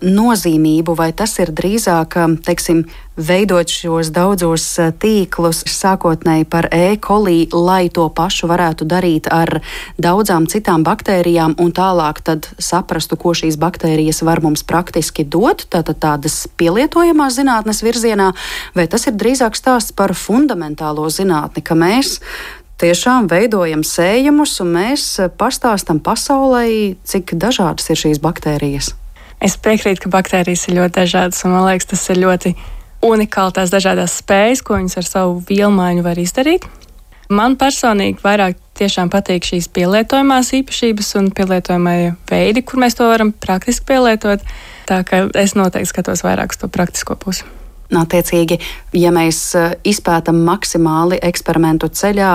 [0.00, 2.84] nozīmību, vai tas ir drīzāk, eh, teiksim,
[3.20, 9.60] veidot šos daudzos eh, tīklus, sākotnēji par e-kolī, lai to pašu varētu darīt ar
[10.00, 12.22] daudzām citām baktērijām, un tālāk
[12.60, 16.46] saprastu, ko šīs baktērijas var mums praktiski dot, tātad tādas
[17.10, 18.32] pielietojamās zinātnes virzienā,
[18.74, 22.20] vai tas ir drīzāk stāsts par fundamentālo zinātni, ka mēs
[22.80, 28.94] tiešām veidojam sējumus, un mēs pastāstam pasaulē, cik dažādas ir šīs baktērijas.
[29.40, 32.54] Es piekrītu, ka baktērijas ir ļoti dažādas, un man liekas, tas ir ļoti
[33.02, 36.68] unikāli tās dažādas spējas, ko viņas ar savu vielmaiņu var izdarīt.
[37.30, 43.30] Man personīgi vairāk tiešām patīk šīs pielietojamās īpašības un pielietojamie veidi, kur mēs to varam
[43.30, 44.42] praktiski pielietot.
[44.90, 47.46] Tā kā es noteikti skatos vairāk uz to praktisko pusi.
[47.90, 48.60] Attiecīgi,
[48.94, 52.34] ja mēs eh, izpētam maksimāli eksperimentu ceļā,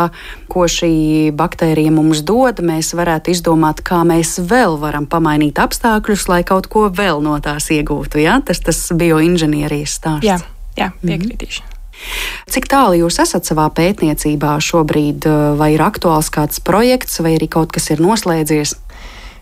[0.51, 6.41] ko šī baktērija mums dod, mēs varētu izdomāt, kā mēs vēl varam pamainīt apstākļus, lai
[6.47, 8.19] kaut ko vēl no tās iegūtu.
[8.23, 8.41] Ja?
[8.43, 10.27] Tas tas bioinženierijas stāsts.
[10.27, 10.41] Jā,
[10.75, 11.63] jā piekritīšu.
[11.63, 11.74] Mm -hmm.
[12.51, 17.49] Cik tālu jūs esat savā pētniecībā šobrīd, eh, vai ir aktuāls kāds projekts, vai arī
[17.49, 18.75] kaut kas ir noslēdzies?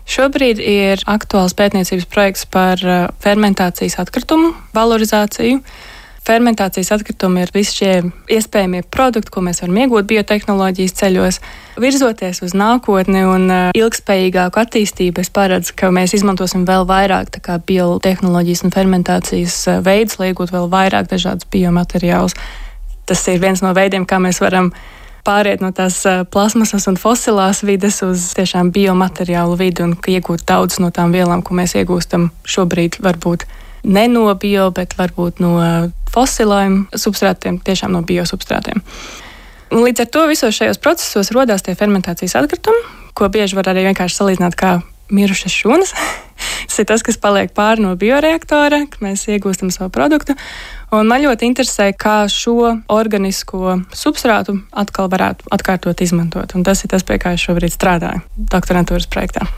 [0.04, 5.62] Šobrīd ir aktuāls pētniecības projekts par eh, fermentācijas atkritumu valorizāciju.
[6.24, 7.90] Fermentācijas atkritumi ir visi šie
[8.32, 11.38] iespējamie produkti, ko mēs varam iegūt biotehnoloģijas ceļos.
[11.84, 17.36] Virzoties uz nākotni un uh, ilgspējīgāku attīstību, es paredzu, ka mēs izmantosim vēl vairāk
[17.68, 22.38] biotehnoloģijas un fermentācijas uh, veidus, lai iegūtu vēl vairāk dažādus biomateriālus.
[23.04, 24.70] Tas ir viens no veidiem, kā mēs varam
[25.28, 30.80] pāriet no tās uh, plasmasas un fosilās vides uz tiešām biomateriālu vidi un iegūt daudz
[30.80, 33.44] no tām vielām, ko mēs iegūstam šobrīd varbūt
[33.84, 35.54] ne no bio, bet varbūt no
[36.14, 38.82] fosiliem substrātiem, tiešām no biosubstrātiem.
[39.74, 42.84] Un līdz ar to visos šajos procesos radās tie fermentācijas atkritumi,
[43.16, 44.76] ko bieži var arī vienkārši salīdzināt kā
[45.14, 45.94] mirušas šūnas.
[46.68, 50.36] tas ir tas, kas paliek pāri no bioreaktora, kad mēs iegūstam savu produktu.
[50.94, 56.54] Un man ļoti interesē, kā šo organisko substrātu atkal varētu atkārtot izmantot.
[56.54, 58.22] Un tas ir tas, pie kā es šobrīd strādāju
[58.54, 59.48] doktorantūras projektā.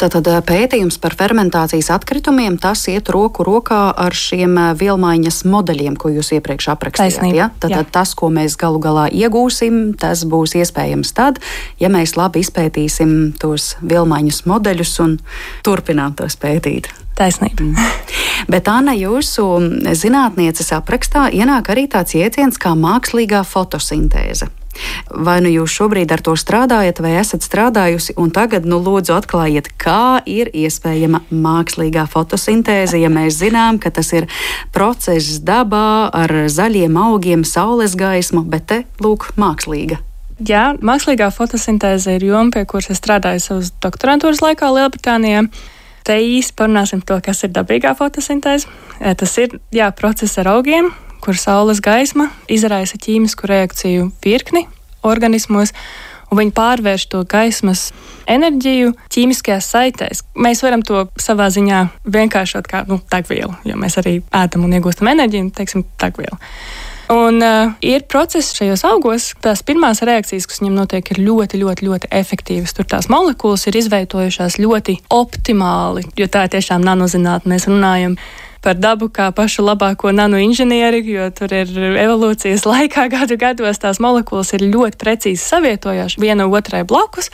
[0.00, 6.32] Tātad pētījums par fermentācijas atkritumiem, tas iet roku rokā ar šiem vielmaiņas modeļiem, ko jūs
[6.38, 7.36] iepriekš aprakstījāt.
[7.36, 7.50] Ja?
[7.62, 7.92] Tātad jā.
[7.98, 11.42] tas, ko mēs galu galā iegūsim, tas būs iespējams tad,
[11.82, 15.18] ja mēs labi izpētīsim tos vielmaiņas modeļus un
[15.66, 16.90] turpinām tos pētīt.
[17.16, 17.62] Taisnība.
[17.62, 17.76] Mm.
[18.52, 19.44] Bet, Anna, jūsu
[19.98, 24.48] zinātnieces aprakstā ienāk arī tāds jēdziens kā mākslīgā fotosintēze.
[25.12, 29.72] Vai nu jūs šobrīd ar to strādājat, vai esat strādājusi, un tagad, nu, lūdzu, atklājiet,
[29.80, 34.28] kā ir iespējama mākslīgā fotosintēze, ja mēs zinām, ka tas ir
[34.72, 40.00] process dabā ar zaļiem augiem, saules gaismu, bet te, lūk, mākslīga.
[40.42, 45.44] Jā, mākslīgā fotosintēze ir joma, pie kuras es strādāju savas doktorantūras laikā Lielbritānijā.
[46.02, 48.70] Te īsti parunāsim par to, kas ir dabīgā fotosintēze.
[49.20, 50.90] Tas ir jā, process ar augiem,
[51.22, 54.66] kur saules gaisma izraisa ķīmisku reakciju virkni
[55.06, 55.74] organismos.
[56.32, 57.90] Un viņi pārvērš to gaismas
[58.30, 60.22] enerģiju ķīmiskajās saitēs.
[60.32, 65.10] Mēs varam to savā ziņā vienkāršot kā nu, degvielu, jo mēs arī ēdam un iegūstam
[65.12, 66.40] enerģiju, teiksim, degvielu.
[67.12, 71.88] Un uh, ir procesi šajos augos, tās pirmās reakcijas, kas viņam notiek, ir ļoti, ļoti,
[71.88, 72.72] ļoti efektīvas.
[72.78, 77.52] Tur tās molekulas ir izveidojušās ļoti optimāli, jo tā ir tiešām nanozinātne.
[77.52, 81.72] Mēs runājam par dabu kā pašu labāko nanoinženieri, jo tur ir
[82.04, 87.32] evolūcijas laikā gadu gados tās molekulas ir ļoti precīzi savietojās viena otrai blakus.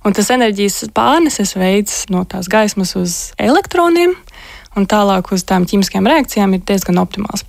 [0.00, 4.16] Un tas enerģijas pārneses veids no tās gaismas uz elektroniem
[4.78, 7.44] un tālāk uz tām ķīmiskajām reakcijām ir diezgan optimāls.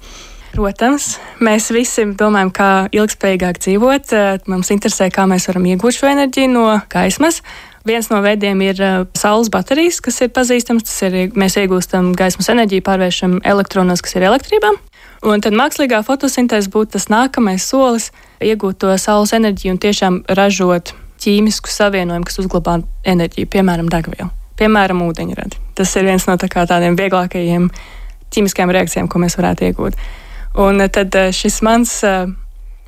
[0.51, 4.15] Protams, mēs visi domājam, kā ilgspējīgāk dzīvot.
[4.51, 7.39] Mums interesē, kā mēs varam iegūt šo enerģiju no gaismas.
[7.87, 10.85] Viens no veidiem ir uh, saules baterijas, kas ir pazīstams.
[10.85, 14.69] Tas ir, mēs iegūstam gaismas enerģiju, pārvēršam elektronos, kas ir elektrībā.
[15.25, 18.09] Un tad mākslīgā fotosintēze būtu tas nākamais solis,
[18.41, 25.03] iegūt to saules enerģiju un tiešām ražot ķīmisku savienojumu, kas uzglabā enerģiju, piemēram, degvielu, piemēram,
[25.05, 25.61] ūdeņradi.
[25.77, 27.69] Tas ir viens no tā tādiem vieglākajiem
[28.33, 29.97] ķīmiskajām reakcijām, ko mēs varētu iegūt.
[30.61, 32.29] Un tad uh, šis mans uh,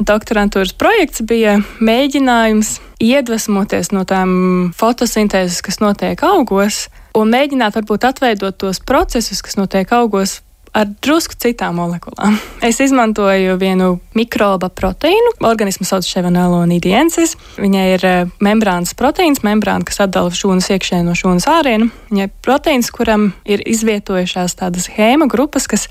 [0.02, 8.58] doktorantūras projekts bija mēģinājums iedvesmoties no tām fotosintēzes, kas notiek augos, un mēģināt varbūt atveidot
[8.58, 10.42] tos procesus, kas notiek augos.
[10.74, 12.34] Ar drusku citām molekulām.
[12.66, 15.36] Es izmantoju vienu mikroba proteīnu.
[15.46, 17.36] Organismu sauc Chevanelonidiensis.
[17.62, 21.92] Viņai ir eh, membrānas proteīns, membrāna, kas atdala šūnas iekšēnu no šūnas ārienu.
[22.10, 25.86] Viņai ir proteīns, kuram ir izvietojušās tādas hēma grupas, kas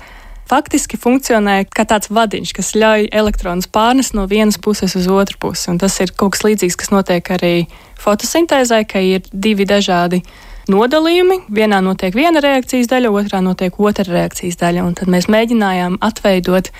[0.49, 5.69] faktiski funkcionē kā tāds vadiņš, kas ļauj elektronus pārnest no vienas puses uz otru pusi.
[5.71, 7.53] Un tas ir kaut kas līdzīgs, kas notiek arī
[8.03, 10.23] fotosintēzē, ka ir divi dažādi
[10.71, 11.43] nodalījumi.
[11.53, 14.85] Vienā notiek viena reakcijas daļa, otrā notiek otra reakcijas daļa.
[14.87, 16.71] Un tad mēs mēģinājām atveidot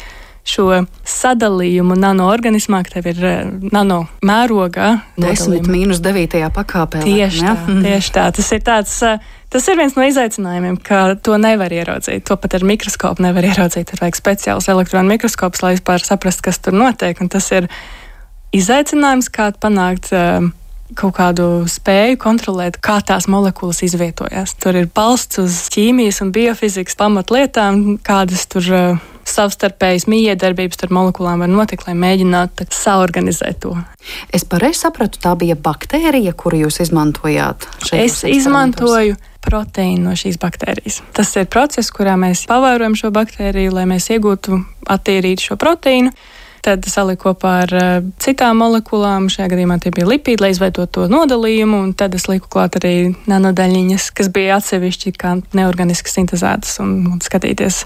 [0.43, 4.89] šo sadalījumu nanoorganismā, ka tev ir eh, nano mērogā.
[5.21, 6.41] 10 mīnus 9.
[6.53, 7.03] pakāpē.
[7.06, 8.27] Tieši tā, tieši tā.
[8.36, 8.95] Tas ir tāds.
[9.08, 12.25] Eh, tas ir viens no izaicinājumiem, ka to nevar ieraudzīt.
[12.27, 13.88] To pat ar mikroskopu nevar ieraudzīt.
[13.91, 17.23] Tur vajag speciāls elektronu mikroskops, lai vispār saprastu, kas tur notiek.
[17.23, 17.69] Un tas ir
[18.53, 20.51] izaicinājums, kā panākt uh,
[20.99, 24.58] kaut kādu spēju kontrolēt, kā tās molekulas izvietojās.
[24.60, 31.44] Tur ir balsts uz ķīmijas un biofizikas pamatlietām, kādas tur uh, savstarpējas miedarbības starp molekulām
[31.44, 33.76] var notikt, lai mēģinātu saorganizēt to.
[34.36, 37.68] Es pareizi sapratu, tā bija baktērija, kuru jūs izmantojāt.
[37.96, 41.02] Es izmantoju proteīnu no šīs baktērijas.
[41.16, 44.62] Tas ir process, kurā mēs pavērojam šo baktēriju, lai mēs iegūtu
[44.94, 46.14] attīrītu šo proteīnu.
[46.64, 51.08] Tad saliku kopā ar uh, citām molekulām, šajā gadījumā tie bija lipīdi, lai izveidotu to
[51.12, 57.02] nodalījumu, un tad es liku klāt arī nanodaļiņas, kas bija atsevišķi kā neorganiski sintēzētas un,
[57.12, 57.82] un skatīties.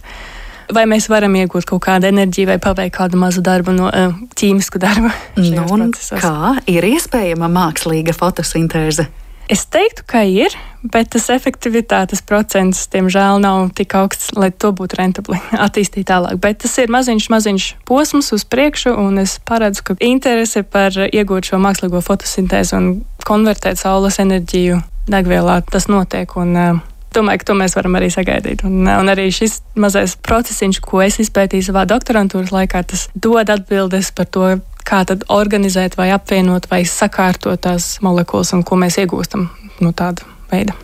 [0.74, 4.82] Vai mēs varam iegūt kaut kādu enerģiju vai paveikt kādu mazu darbu no uh, ķīmisku
[4.84, 5.14] darbu?
[5.48, 9.08] Nu, kā ir iespējama mākslīga fotosintēze?
[9.48, 10.52] Es teiktu, ka ir,
[10.84, 16.36] bet tas efektivitātes procents, diemžēl, nav tik augsts, lai to būtu rentabli attīstīt tālāk.
[16.44, 21.54] Bet tas ir maziņš, maziņš posms uz priekšu, un es paredzu, ka interese par iegūt
[21.54, 22.92] šo mākslīgo fotosintēzi un
[23.24, 26.36] konvertēt saules enerģiju degvielā tas notiek.
[26.36, 26.84] Un, uh,
[27.18, 28.64] Domāju, ka to mēs varam arī sagaidīt.
[28.68, 34.12] Un, un arī šis mazais procesiņš, ko es izpētīju savā doktorantūras laikā, tas dod atbildes
[34.14, 34.50] par to,
[34.88, 39.50] kā tad organizēt vai apvienot vai sakārtot tās molekulas un ko mēs iegūstam
[39.84, 40.78] no tāda veida.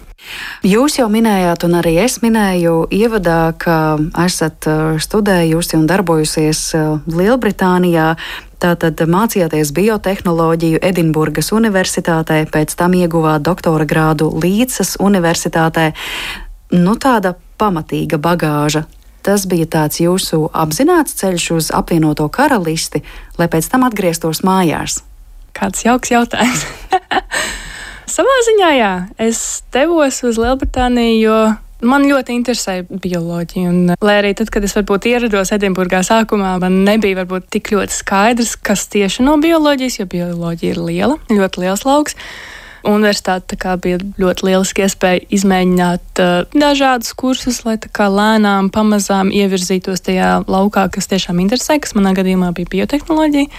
[0.63, 6.87] Jūs jau minējāt, un arī es minēju ievadā, ka esat uh, studējusi un darbojusies uh,
[7.11, 8.13] Lielbritānijā.
[8.63, 15.91] Tātad mācījāties biotehnoloģiju Edinburgas Universitātē, pēc tam ieguvāt doktora grādu Līdzas Universitātē.
[16.71, 18.85] Nu, tāda pamatīga bagāža
[19.23, 23.03] tas bija tāds jūsu apzināts ceļš uz apvienoto karalisti,
[23.39, 24.99] lai pēc tam atgrieztos mājās?
[25.55, 26.65] Kāds jauks jautājums.
[28.13, 31.37] Savā ziņā, jā, es devos uz Lielbritāniju, jo
[31.83, 33.67] Man ļoti interesē bioloģija.
[33.67, 37.97] Un, lai arī tad, kad es varbūt ierados Edinburgā sākumā, man nebija varbūt tik ļoti
[37.97, 42.15] skaidrs, kas tieši no bioloģijas, jo bioloģija ir liela, ļoti liels lauks.
[42.87, 50.89] Universitāte bija ļoti lieliski iespēja izmēģināt uh, dažādus kursus, lai lēnām, pamazām ievirzītos tajā laukā,
[50.91, 53.51] kas tiešām interesē, kas manā gadījumā bija biotehnoloģija.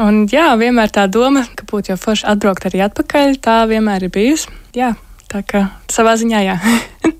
[0.00, 4.14] Un, jā, vienmēr tā doma, ka būtu jau forši atbraukt arī atpakaļ, tā vienmēr ir
[4.14, 4.48] bijusi.
[4.76, 4.94] Jā,
[5.28, 6.56] tā kā savā ziņā jā.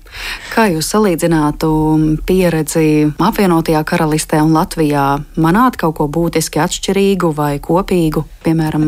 [0.53, 1.69] Kā jūs salīdzinātu
[2.29, 5.05] pieredzi apvienotajā karalistē un Latvijā?
[5.41, 8.85] Manāt kaut ko būtiski atšķirīgu vai kopīgu, piemēram,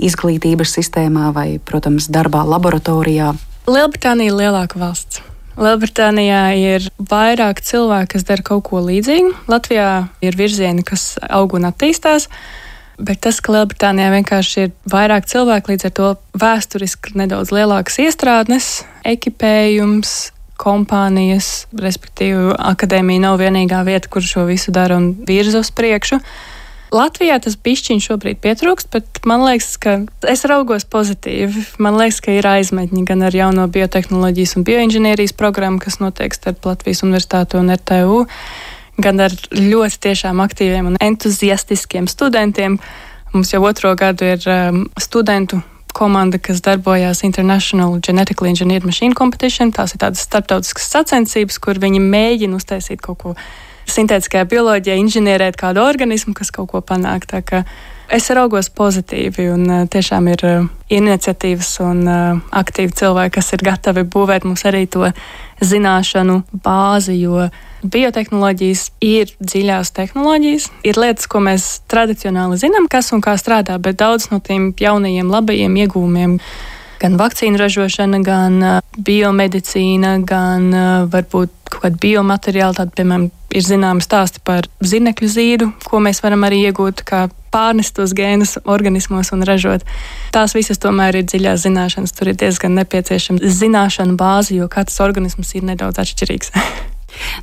[0.00, 3.34] izglītības sistēmā vai, protams, darbā laboratorijā?
[3.68, 5.20] Lielbritānija ir lielāka valsts.
[5.60, 9.34] Lielbritānijā ir vairāk cilvēku, kas dara kaut ko līdzīgu.
[9.52, 9.90] Latvijā
[10.24, 12.30] ir virzieni, kas aug un attīstās.
[13.02, 18.68] Bet tas, ka Lielbritānijā vienkārši ir vairāk cilvēku, līdz ar to vēsturiski nedaudz lielākas iestrādnes,
[19.08, 20.30] ekipējums,
[20.62, 26.20] kompānijas, respektīvi, akadēmija nav vienīgā vieta, kur šo visu dara un virza uz priekšu.
[26.92, 29.94] Latvijā tas pišķiņš šobrīd pietrūkst, bet man liekas, ka
[30.28, 31.64] es raugos pozitīvi.
[31.82, 36.68] Man liekas, ka ir aizmetņi gan ar jauno biotehnoloģijas un bioinženierijas programmu, kas notiek starp
[36.68, 38.26] Latvijas Universitāti un RTU,
[39.00, 42.78] gan ar ļoti tiešām aktīviem un entuziastiskiem studentiem.
[43.32, 45.62] Mums jau otro gadu ir um, studentu
[45.96, 49.72] komanda, kas darbojās International Genetically Engineered Machine Competition.
[49.72, 53.34] Tās ir tādas starptautiskas sacensības, kur viņi mēģina uztaisīt kaut ko
[53.92, 57.26] sintētiskajā bioloģijā, inženierēt kādu organismu, kas kaut ko panāk.
[58.10, 63.64] Es raugos pozitīvi, un uh, tiešām ir uh, iniciatīvas un uh, aktīvi cilvēki, kas ir
[63.64, 65.08] gatavi būvēt mums arī to
[65.62, 67.46] zināšanu bāzi, jo
[67.82, 73.98] biotehnoloģijas ir dziļās tehnoloģijas, ir lietas, ko mēs tradicionāli zinām, kas un kā strādā, bet
[74.02, 76.38] daudz no tiem jaunajiem, labajiem iegūmiem
[77.02, 78.58] gan vakcīnu ražošana, gan
[78.96, 80.70] biomedicīna, gan
[81.12, 86.44] varbūt kaut kāda biomateriāla, tāda, piemēram, ir zināma stāsti par zinekļu zīdu, ko mēs varam
[86.48, 89.84] arī iegūt, kā pārnest tos gēnus organismos un ražot.
[90.32, 92.16] Tās visas tomēr ir dziļās zināšanas.
[92.16, 96.56] Tur ir diezgan nepieciešama zināšanu bāze, jo katrs organisms ir nedaudz atšķirīgs.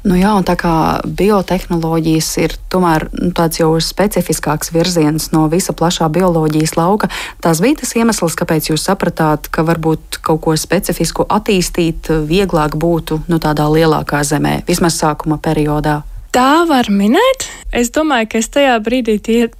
[0.03, 0.73] Nu jā, un tā kā
[1.05, 7.09] biotehnoloģijas ir tomēr nu, tāds jau specifiskāks virziens no visa plašā bioloģijas lauka,
[7.43, 13.23] tas bija tas iemesls, kāpēc jūs sapratāt, ka varbūt kaut ko specifisku attīstīt vieglāk būtu
[13.27, 16.01] nu, tādā lielākā zemē, vismaz sākuma periodā.
[16.29, 17.47] Tā var minēt.
[17.73, 19.15] Es domāju, ka es tajā brīdī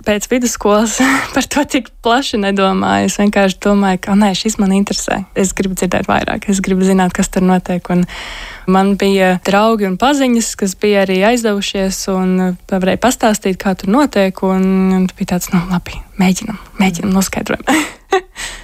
[0.06, 1.00] pēc vidusskolas
[1.36, 3.10] par to tik plaši nedomāju.
[3.10, 5.24] Es vienkārši domāju, ka nē, šis man interesē.
[5.38, 7.90] Es gribu dzirdēt vairāk, es gribu zināt, kas tur notiek.
[7.94, 8.06] Un
[8.70, 12.38] man bija draugi un paziņas, kas bija arī aizdevušies un
[12.70, 14.46] varēja pastāstīt, kā tur notiek.
[14.46, 17.66] Un, un bija tāds, nu, labi, mēģinam, mēģinam noskaidrot.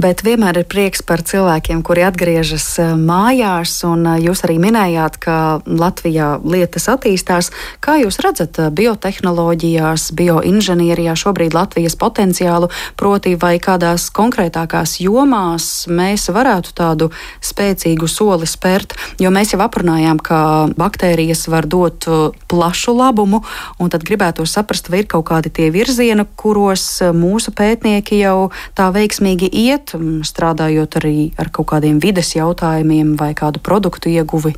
[0.00, 5.36] Bet vienmēr ir prieks par cilvēkiem, kuri atgriežas eh, mājās, eh, jūs arī minējāt, ka
[5.66, 7.50] Latvijā lietas attīstās.
[7.84, 16.30] Kā jūs redzat eh, biotehnoloģijās, bioinženierijā šobrīd Latvijas potenciālu, proti vai kādās konkrētākās jomās mēs
[16.32, 17.10] varētu tādu
[17.44, 20.40] spēcīgu soli spērt, jo mēs jau aprunājām, ka
[20.80, 22.08] baktērijas var dot
[22.50, 23.42] plašu labumu,
[23.78, 28.88] un tad gribētu saprast, vai ir kaut kādi tie virzieni, kuros mūsu pētnieki jau tā
[28.94, 29.94] veiksmīgi iet,
[30.26, 34.56] strādājot arī ar kaut kādiem vides jautājumiem vai kādu produktu ieguvi?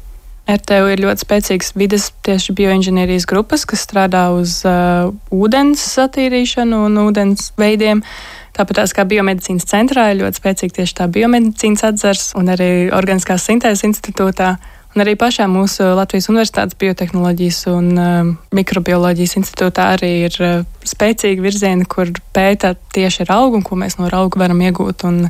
[0.51, 6.99] RTU ir ļoti spēcīgs vidas tieši bioinženierijas grupas, kas strādā uz uh, ūdens attīrīšanu un
[7.05, 8.03] ūdens veidiem.
[8.53, 13.47] Tāpat tās kā biomedicīnas centrā ir ļoti spēcīga tieši tā biomedicīnas atzars un arī Organiskās
[13.49, 14.57] sintēzes institūtā.
[14.93, 21.41] Un arī pašā mūsu Latvijas Universitātes biotehnoloģijas un uh, mikrobioloģijas institūtā arī ir uh, spēcīgi
[21.41, 25.07] virzieni, kur pēta tieši ar augu un ko mēs no auga varam iegūt.
[25.09, 25.29] Un,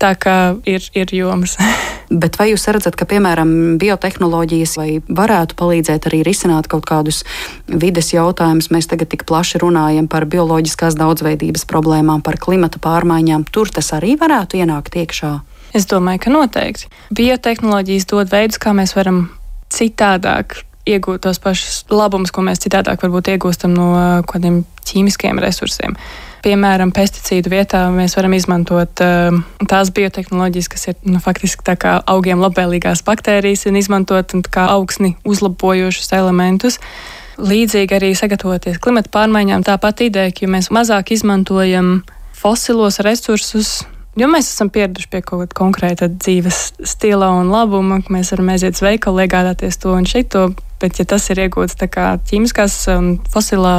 [0.00, 0.34] Tā kā
[0.64, 1.58] ir, ir jomas.
[2.22, 4.78] Bet vai jūs redzat, ka, piemēram, biotehnoloģijas
[5.12, 7.20] varētu palīdzēt arī risināt kaut kādus
[7.68, 8.70] vides jautājumus?
[8.72, 13.44] Mēs tagad tik plaši runājam par bioloģiskās daudzveidības problēmām, par klimata pārmaiņām.
[13.52, 15.34] Tur tas arī varētu ienākt iekšā.
[15.76, 16.88] Es domāju, ka noteikti.
[17.14, 19.28] Biotehnoloģijas dod veidus, kā mēs varam
[19.70, 23.92] citādāk iegūt tos pašus labumus, ko mēs citādāk varbūt iegūstam no
[24.28, 25.94] kādiem ķīmiskiem resursiem.
[26.40, 29.36] Piemēram, pesticīdu vietā mēs varam izmantot uh,
[29.68, 34.70] tās biotehnoloģijas, kas ir nu, faktiski tā kā augiem labvēlīgās baktērijas, un izmantot un kā
[34.72, 36.80] augsni uzlabojošus elementus.
[37.40, 42.00] Līdzīgi arī sagatavoties klimata pārmaiņām, tāpat ideja, ka ja mēs mazāk izmantojam
[42.36, 43.82] fosilos resursus,
[44.18, 46.58] Jo mēs esam pieraduši pie kaut kāda konkrēta dzīves
[46.88, 50.48] stila un labuma, ka mēs varam aiziet uz veikalu, iegādāties to un šito,
[50.82, 53.74] bet ja tas ir iegūts ķīmiskās un fosilā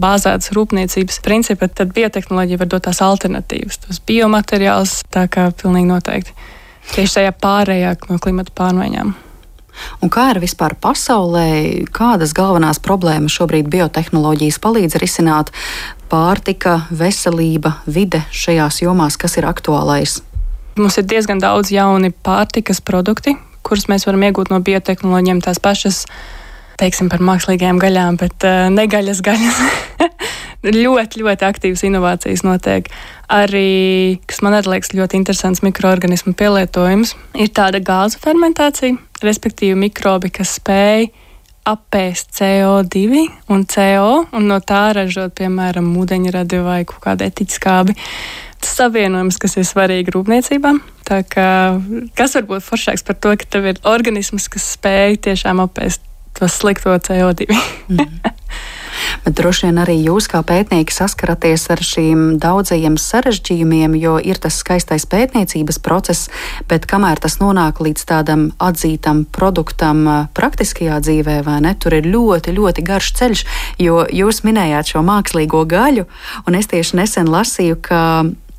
[0.00, 6.34] bāzētas rūpniecības principi, tad biotehnoloģija var dot tās alternatīvas, tos biomateriālus, tā kā pilnīgi noteikti.
[6.94, 9.14] Tieši tajā pārējā no klimata pārmaiņām.
[10.00, 15.52] Un kā ir vispār pasaulē, kādas galvenās problēmas šobrīd biotehnoloģijas palīdz risināt?
[16.06, 20.20] Pārtika, veselība, vide šajās jomās, kas ir aktuālais?
[20.78, 23.34] Mums ir diezgan daudz jauni pārtikas produkti,
[23.66, 26.04] kurus mēs varam iegūt no biotehnoloģiem, tās pašas,
[26.78, 29.60] teiksim, par mākslīgajām gaļām, bet uh, negaļas gaļas.
[30.86, 32.90] ļoti, ļoti aktīvas inovācijas notiek.
[33.32, 38.94] Arī, kas man arī liekas ļoti interesants mikroorganismu pielietojums, ir tāda gāzu fermentācija,
[39.26, 41.10] respektīvi mikrobi, kas spēj
[41.66, 47.96] apēst CO2 un CO, un no tā ražot, piemēram, ūdeņradi vai kaut kādu etiķskābi.
[48.62, 50.72] Tas savienojums, kas ir svarīgi rūpniecībā.
[51.06, 51.50] Tā kā,
[52.18, 56.02] kas var būt foršāks par to, ka tev ir organisms, kas spēj tiešām apēst
[56.38, 57.50] to slikto CO2?
[57.92, 58.16] mm.
[59.26, 64.60] Bet droši vien arī jūs, kā pētnieki, saskaraties ar šīm daudzajiem sarežģījumiem, jo ir tas
[64.62, 66.28] skaistais pētniecības process,
[66.70, 72.54] bet kamēr tas nonāk līdz tādam atzītam produktam praktiskajā dzīvē, vai ne, tur ir ļoti,
[72.54, 73.44] ļoti garš ceļš,
[73.82, 76.06] jo jūs minējāt šo mākslīgo gaļu,
[76.46, 78.02] un es tieši nesen lasīju, ka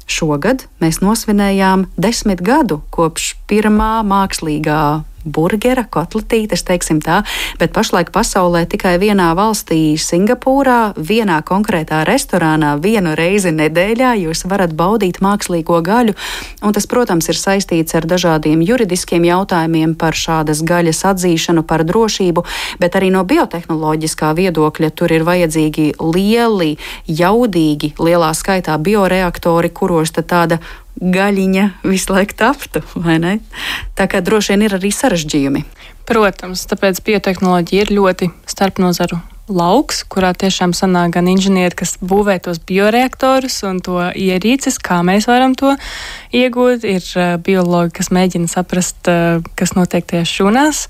[0.08, 4.84] Šogad mēs nosvinējām desmit gadu kopš pirmā mākslīgā
[5.28, 7.22] burgera, kotletītes, teiksim tā,
[7.60, 14.16] bet pašlaik pasaulē tikai vienā valstī, Singapūrā, vienā konkrētā restorānā vienu reizi nedēļā.
[14.24, 16.16] Jūs varat baudīt mākslīgo gaļu,
[16.64, 22.46] un tas, protams, ir saistīts ar dažādiem juridiskiem jautājumiem par šādas gaļas atzīšanu, par drošību,
[22.82, 26.76] bet arī no biotehnoloģiskā viedokļa tur ir vajadzīgi lieli,
[27.08, 30.58] jaudīgi, lielā skaitā bioreaktori, kuros tāda
[31.02, 32.84] gaļiņa visu laiku taptu?
[33.98, 35.64] Tā kā droši vien ir arī sarežģījumi.
[36.08, 42.60] Protams, tāpēc biotehnoloģija ir ļoti starpnozaru lauks, kurā tiešām sanāk gan inženieri, kas būvē tos
[42.60, 45.74] bioreaktorus un to ierīces, kā mēs varam to
[46.36, 46.84] iegūt.
[46.88, 50.86] Ir uh, biologi, kas mēģina saprast, uh, kas notiek tieši šūnās.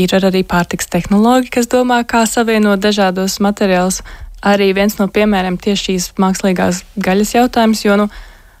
[0.00, 4.00] Ir arī pārtiks tehnoloģi, kas domā, kā savienot dažādos materiālus.
[4.44, 8.08] Arī viens no piemēriem tieši šīs mākslīgās gaļas jautājums, jo nu,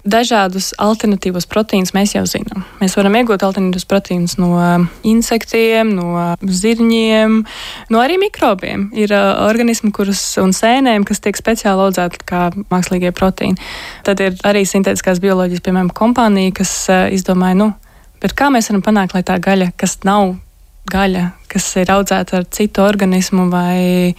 [0.04, 2.66] Dažādus alternatīvos proteīnus mēs jau zinām.
[2.76, 7.38] Mēs varam iegūt alternatīvus proteīnus no um, insektiem, no zirņiem,
[7.88, 8.90] no arī mikrobiem.
[9.00, 13.56] Ir uh, organismi, kurus un sēnēm, kas tiek speciāli audzēti kā mākslīgie proteīni.
[14.04, 17.72] Tad ir arī sintētiskās bioloģijas, piemēram, kompānija, kas uh, izdomāja, nu,
[18.36, 20.34] kā mēs varam panākt, lai tā gaļa, kas nav
[20.92, 24.12] gaļa, kas ir audzēta ar citu organismu vai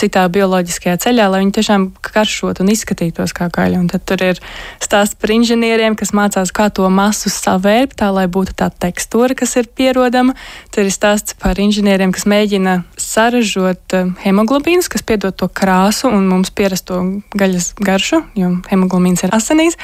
[0.00, 3.80] citā bioloģiskajā ceļā, lai viņi tiešām karšot un izskatītos kā gaļa.
[3.82, 4.40] Un tad tur ir
[4.82, 9.56] stāsts par inženieriem, kas mācās, kā to masu savērpt, tā lai būtu tā tekstūra, kas
[9.60, 10.36] ir pierodama.
[10.74, 16.28] Tur ir stāsts par inženieriem, kas mēģina saražot eh, hemoglobīnus, kas piedod to krāsu un
[16.30, 17.02] mums pierasto
[17.36, 19.78] gaļas garšu, jo hemoglobīns ir asinīs.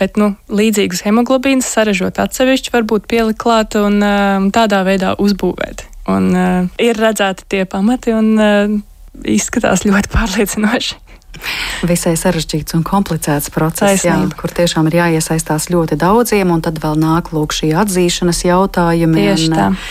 [0.00, 5.84] Bet nu, līdzīgus hemoglobīnus saražot atsevišķi, varbūt pielikt klāt un uh, tādā veidā uzbūvēt.
[6.10, 8.80] Un, uh, ir redzēti tie pamati un uh,
[9.28, 11.01] izskatās ļoti pārliecinoši.
[11.82, 16.94] Visai sarežģīts un komplicēts process, jā, kur tiešām ir jāiesaistās ļoti daudziem, un tad vēl
[17.00, 19.88] nāk lūk šī atzīšanas jautājumi, un, eh,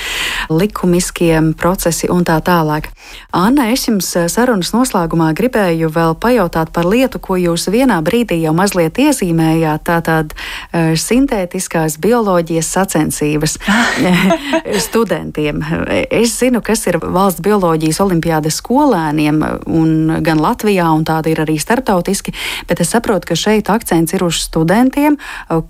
[0.54, 2.88] likumiskie procesi un tā tālāk.
[3.36, 8.40] Anna, es jums eh, sarunas noslēgumā gribēju vēl pajautāt par lietu, ko jūs vienā brīdī
[8.46, 9.84] jau mazliet iezīmējāt.
[9.92, 13.58] Tātad uh, sintētiskās bioloģijas sacensības
[14.88, 15.64] studentiem.
[16.10, 21.58] Es zinu, kas ir valsts bioloģijas olimpiādes skolēniem, un gan Latvijā, un tāda ir arī
[21.62, 22.34] starptautiski,
[22.70, 25.18] bet es saprotu, ka šeit akcents ir uz studentiem.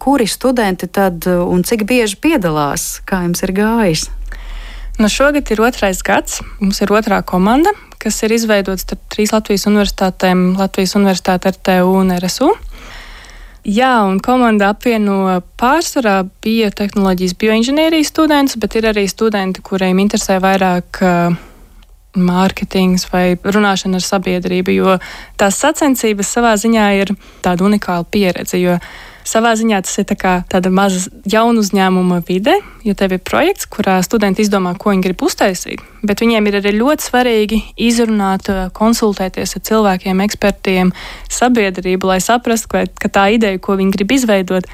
[0.02, 3.00] Kuri studenti tad un cik bieži piedalās?
[3.06, 4.10] Kā jums ir gājis?
[5.00, 6.42] Nu, šogad ir otrais gads.
[6.60, 12.12] Mums ir otrā komanda, kas ir izveidota starp trīs Latvijas universitātēm- Latvijas Universitāte, RTU un
[12.18, 12.52] RSU.
[13.62, 21.02] Jā, un komanda apvieno pārsvarā biotehnoloģijas, bioinženierijas studentus, bet ir arī studenti, kuriem interesē vairāk
[21.06, 21.36] uh,
[22.18, 24.98] mārketings vai runāšana ar sabiedrību, jo
[25.40, 28.60] tās sacensības savā ziņā ir tāda unikāla pieredze.
[29.22, 34.00] Savā ziņā tas ir tā tāda maza jaunu uzņēmuma vide, jo tev ir projekts, kurā
[34.04, 35.84] studenti izdomā, ko viņi grib uztaisīt.
[36.02, 40.90] Bet viņiem ir arī ļoti svarīgi izrunāt, konsultēties ar cilvēkiem, ekspertiem,
[41.30, 44.66] sabiedrību, lai saprastu, ka, ka tā ideja, ko viņi grib izveidot,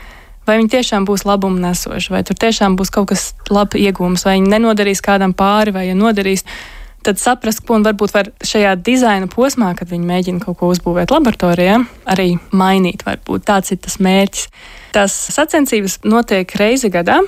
[0.47, 4.39] vai viņi tiešām būs labumu nesoši, vai tur tiešām būs kaut kas labs iegūms, vai
[4.39, 6.76] viņi nenodarīs kādam pāri, vai ja nodarīs tad
[7.21, 11.79] saprast, ko un varbūt var šajā dizaina posmā, kad viņi mēģina kaut ko uzbūvēt laboratorijā,
[12.09, 13.05] arī mainīt.
[13.07, 14.47] Varbūt tāds ir tas mērķis.
[14.95, 17.21] Tās sacensības notiek reizi gadā.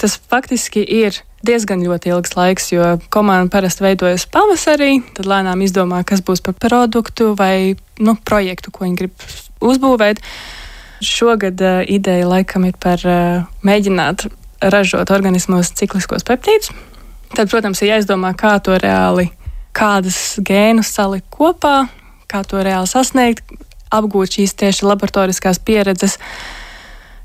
[0.00, 6.02] Tas faktiski ir diezgan ļoti ilgs laiks, jo komanda parasti veidojas pavasarī, tad lēnām izdomā,
[6.08, 9.26] kas būs par produktu vai nu, projektu, ko viņi grib
[9.64, 10.20] uzbūvēt.
[11.04, 14.28] Šogad uh, ideja laikam ir par uh, mēģināt
[14.60, 16.74] ražot organismos cikliskos peptīdus.
[17.30, 19.28] Tad, protams, ir jāizdomā, kā to reāli,
[19.76, 21.84] kādas gēnus salikt kopā,
[22.30, 23.44] kā to reāli sasniegt,
[23.94, 26.18] apgūt šīs tieši laboratoriskās pieredzes,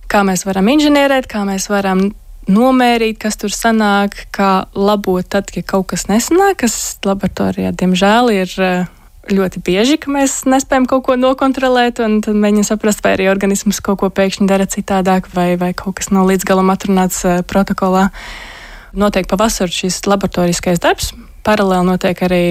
[0.10, 2.12] kā mēs varam inženierēt, kā mēs varam
[2.46, 8.56] nomērīt, kas tur sanāk, kā labot tad, ja kaut kas nesanāk, kas laboratorijā, diemžēl, ir
[8.62, 8.88] eh,
[9.34, 13.82] ļoti bieži, ka mēs nespējam kaut ko nokontrolēt, un tad mēģinām saprast, vai arī organisms
[13.82, 18.12] kaut ko pēkšņi dara citādāk, vai, vai kaut kas nav līdz galam atrunāts uh, protokolā.
[18.14, 18.55] Uh,
[19.00, 21.14] notiek pavasarī šis laboratoriskais darbs.
[21.46, 22.46] Paralēli notiek arī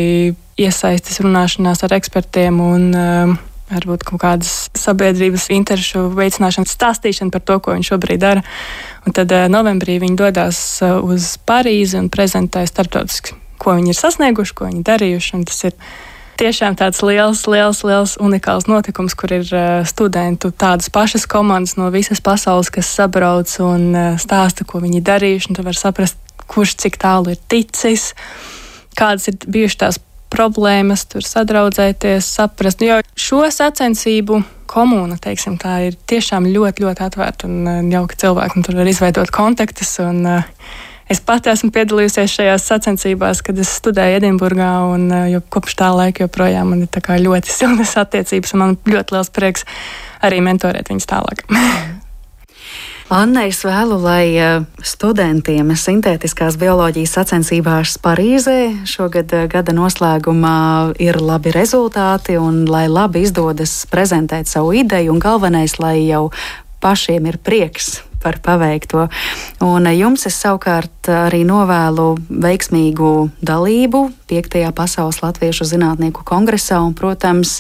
[0.61, 3.35] iesaistas runāšanās ar ekspertiem un uh,
[3.73, 8.45] varbūt kaut kādas sabiedrības interesu veicināšana, stāstīšana par to, ko viņš šobrīd dara.
[9.05, 13.99] Un tad uh, novembrī viņi dodas uh, uz Parīzi un prezentē starptautiski, ko viņi ir
[13.99, 15.43] sasnieguši, ko viņi darījuši.
[15.51, 15.79] Tas ir
[16.39, 21.91] tiešām tāds liels, liels, liels unikāls notikums, kur ir uh, studentu tādas pašas komandas no
[21.95, 23.91] visas pasaules, kas sabrauc un
[24.23, 25.57] stāsta, ko viņi darījuši.
[25.57, 26.21] Tad var saprast,
[26.51, 28.13] kurš cik tālu ir ticis,
[28.99, 30.01] kādas ir bijušas tās
[30.35, 32.83] problēmas, tur sadraudzēties, saprast.
[32.83, 34.41] Jo šo sacensību
[34.71, 38.91] komūna, teiksim, tā ir tiešām ļoti, ļoti atvērta un uh, jauka cilvēka, un tur var
[38.91, 39.97] izveidot kontaktus.
[40.05, 40.51] Un, uh,
[41.05, 46.25] Es pati esmu piedalījusies šajās sacensībās, kad es studēju Edinburgā, un uh, kopš tā laika
[46.25, 49.69] joprojām man ir ļoti siltas attiecības, un man ļoti liels prieks
[50.25, 51.45] arī mentorēt viņus tālāk.
[53.13, 61.21] Anna, es vēlu, lai eh, studentiem sintētiskās bioloģijas sacensībās Parīzē šogad eh, gada noslēgumā ir
[61.21, 66.31] labi rezultāti un lai labi izdodas prezentēt savu ideju un galvenais, lai jau
[66.81, 69.11] pašiem ir prieks par paveikto.
[69.69, 74.61] Un eh, jums es savukārt arī novēlu veiksmīgu dalību 5.
[74.73, 77.59] Pasaules Latviešu zinātnieku kongresā un, protams,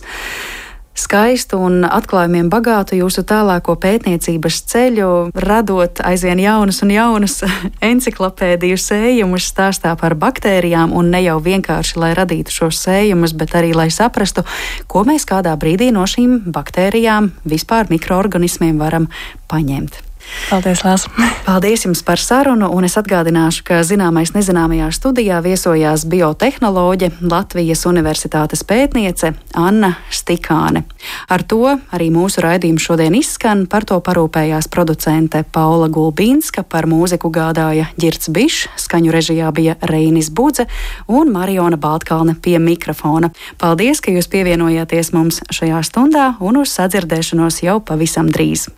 [0.94, 7.40] skaistu un atklājumiem bagātu jūsu tālāko pētniecības ceļu, radot aizvien jaunus un jaunus
[7.92, 13.74] enciklopēdiju sējumus stāstā par baktērijām, un ne jau vienkārši, lai radītu šos sējumus, bet arī,
[13.76, 14.46] lai saprastu,
[14.86, 19.10] ko mēs kādā brīdī no šīm baktērijām, vispār mikroorganismiem varam
[19.50, 20.13] paņemt.
[20.50, 21.06] Paldies, Lēs!
[21.48, 28.64] Paldies jums par sarunu, un es atgādināšu, ka zināmais nezināmajā studijā viesojās biotehnoloģe Latvijas Universitātes
[28.68, 30.84] pētniece Anna Stikāne.
[31.32, 31.62] Ar to
[31.94, 38.28] arī mūsu raidījums šodien izskan, par to parūpējās producente Paula Gulbīnska, par mūziku gādāja Girts
[38.28, 40.68] Bišs, skaņu režijā bija Reinis Budze
[41.08, 43.32] un Mariona Baltkalne pie mikrofona.
[43.60, 48.68] Paldies, ka jūs pievienojāties mums šajā stundā un uz sadzirdēšanos jau pavisam drīz!